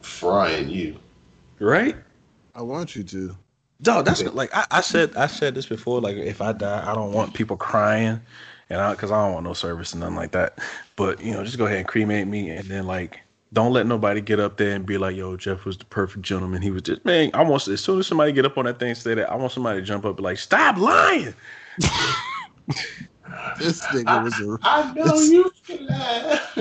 [0.03, 0.97] frying you.
[1.61, 1.95] Right?
[2.55, 3.37] I want you to.
[3.83, 5.17] Dog, that's like I, I said.
[5.17, 6.01] I said this before.
[6.01, 8.21] Like, if I die, I don't want people crying,
[8.69, 10.59] and I because I don't want no service and nothing like that.
[10.97, 13.21] But you know, just go ahead and cremate me, and then like,
[13.53, 16.63] don't let nobody get up there and be like, "Yo, Jeff was the perfect gentleman.
[16.63, 18.91] He was just man." I want as soon as somebody get up on that thing,
[18.91, 21.33] and say that I want somebody to jump up and be like, "Stop lying."
[23.57, 26.57] This nigga was a I know you can laugh.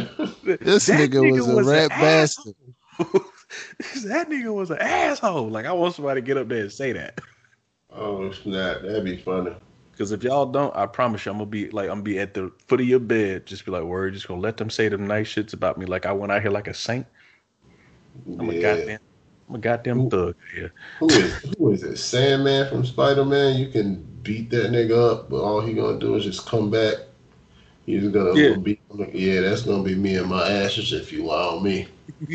[0.59, 2.55] this That nigga was a an rat bastard.
[2.99, 5.49] that nigga was an asshole.
[5.49, 7.19] Like I want somebody to get up there and say that.
[7.91, 8.81] oh snap!
[8.81, 9.55] That'd be funny.
[9.91, 12.33] Because if y'all don't, I promise you, I'm gonna be like, I'm gonna be at
[12.33, 15.07] the foot of your bed, just be like, word, just gonna let them say them
[15.07, 17.05] nice shits about me, like I went out here like a saint.
[18.39, 18.99] I'm a goddamn,
[19.49, 20.09] I'm a goddamn Ooh.
[20.09, 20.35] thug.
[20.57, 20.67] Yeah,
[20.99, 21.97] Who is who is it?
[21.97, 23.57] Sandman from Spider Man.
[23.57, 26.97] You can beat that nigga up, but all he gonna do is just come back.
[27.87, 28.55] He's gonna Yeah.
[28.57, 28.79] beat.
[29.11, 31.87] Yeah, that's gonna be me and my ashes if you allow me.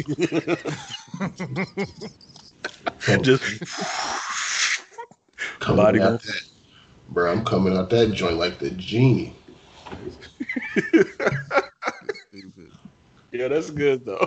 [3.22, 3.60] Just
[5.60, 6.42] coming body out that,
[7.10, 7.30] bro.
[7.30, 9.36] I'm coming out that joint like the genie.
[13.32, 14.26] yeah, that's good though.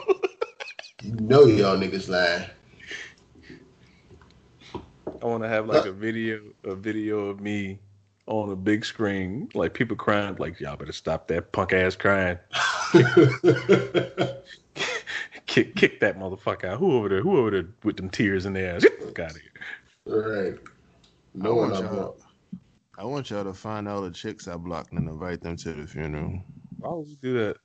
[1.04, 2.46] You know y'all niggas lying.
[5.22, 7.80] I want to have like a video, a video of me
[8.28, 12.38] on a big screen, like people crying, like y'all better stop that punk ass crying,
[15.46, 16.80] kick, kick that motherfucker out.
[16.80, 17.22] Who over there?
[17.22, 18.82] Who over there with them tears in their eyes?
[18.84, 19.52] Get the fuck out of here.
[20.06, 20.54] right.
[20.54, 22.18] I No one want I'm y'all.
[23.00, 25.86] I want y'all to find all the chicks I blocked and invite them to the
[25.88, 26.42] funeral.
[26.80, 27.58] Why would you do that?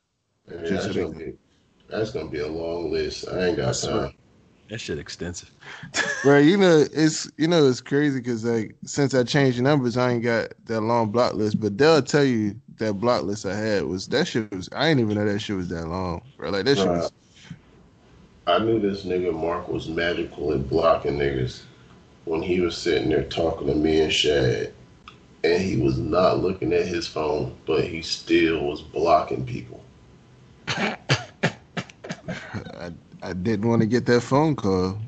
[0.48, 1.32] Man, that's, gonna be,
[1.88, 3.28] that's gonna be a long list.
[3.28, 4.12] I ain't got time.
[4.72, 5.50] That shit extensive.
[6.22, 9.98] Bro, you know it's you know it's crazy because like since I changed the numbers,
[9.98, 11.60] I ain't got that long block list.
[11.60, 14.98] But they'll tell you that block list I had was that shit was I ain't
[14.98, 16.48] even know that shit was that long, bro.
[16.48, 16.96] Like that shit Right.
[16.96, 17.12] was
[18.46, 21.60] I knew this nigga Mark was magical at blocking niggas
[22.24, 24.72] when he was sitting there talking to me and Shad.
[25.44, 29.84] And he was not looking at his phone, but he still was blocking people.
[33.22, 34.98] I, I didn't want to get that phone call.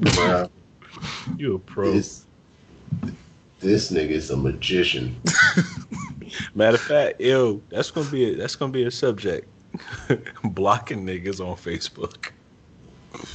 [0.00, 0.50] Bruh,
[1.36, 1.92] You a pro.
[1.92, 2.24] this,
[3.60, 5.20] this nigga's a magician.
[6.54, 9.48] Matter of fact, yo, that's gonna be a, that's gonna be a subject.
[10.44, 12.30] Blocking niggas on Facebook.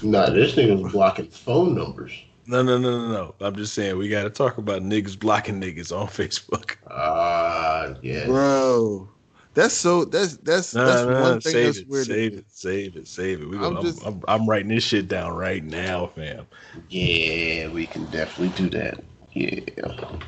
[0.04, 2.14] Nah, this nigga's blocking phone numbers.
[2.48, 3.36] No, no, no, no, no.
[3.40, 6.76] I'm just saying we got to talk about niggas blocking niggas on Facebook.
[6.90, 9.10] Ah, yeah, Bro,
[9.54, 10.06] That's so.
[10.06, 12.06] That's that's Nah, that's nah, one thing save that's it, weird.
[12.08, 13.50] Save it, save it, save it.
[13.50, 16.48] We I'm gonna, I'm, just- I'm, I'm writing this shit down right now, fam.
[16.90, 19.04] Yeah, we can definitely do that.
[19.34, 19.60] Yeah.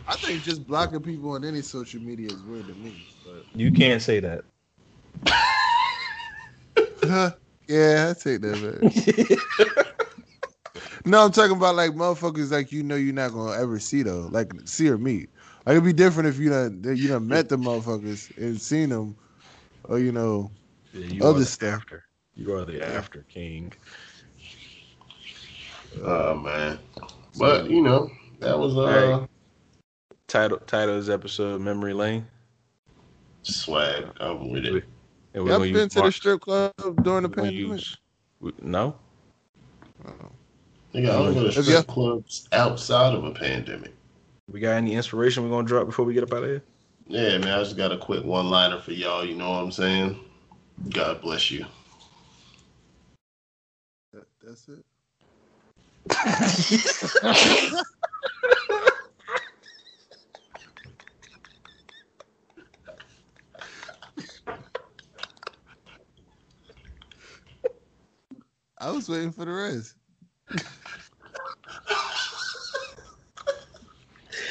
[0.07, 2.95] I think just blocking people on any social media is weird to me.
[3.55, 4.43] You can't say that.
[7.01, 9.85] But yeah, I take that back.
[11.05, 14.27] no, I'm talking about like motherfuckers like you know you're not gonna ever see though,
[14.31, 15.29] like see or meet.
[15.65, 19.15] Like it'd be different if you done you done met the motherfuckers and seen them,
[19.85, 20.51] or you know
[20.93, 21.81] Yeah, you Other stuff.
[21.81, 22.03] after.
[22.35, 23.71] You are the after king.
[26.03, 26.79] Oh man.
[27.37, 28.09] But you know,
[28.39, 29.29] that was uh Alright.
[30.27, 32.25] Title title of this episode Memory Lane.
[33.43, 34.05] swag.
[34.19, 34.83] I'm with it.
[35.35, 36.73] And y'all gonna been to the strip club
[37.03, 37.57] during the pandemic.
[37.59, 37.97] use-
[38.39, 38.95] we- no.
[40.05, 40.11] Oh.
[40.93, 43.93] Nigga, I don't go to strip clubs outside of a pandemic.
[44.51, 46.63] We got any inspiration we're gonna drop before we get up out of here?
[47.07, 49.71] Yeah, man, I just got a quick one liner for y'all, you know what I'm
[49.71, 50.19] saying?
[50.89, 51.65] God bless you.
[54.13, 54.83] That- that's it.
[68.79, 69.95] I was waiting for the rest.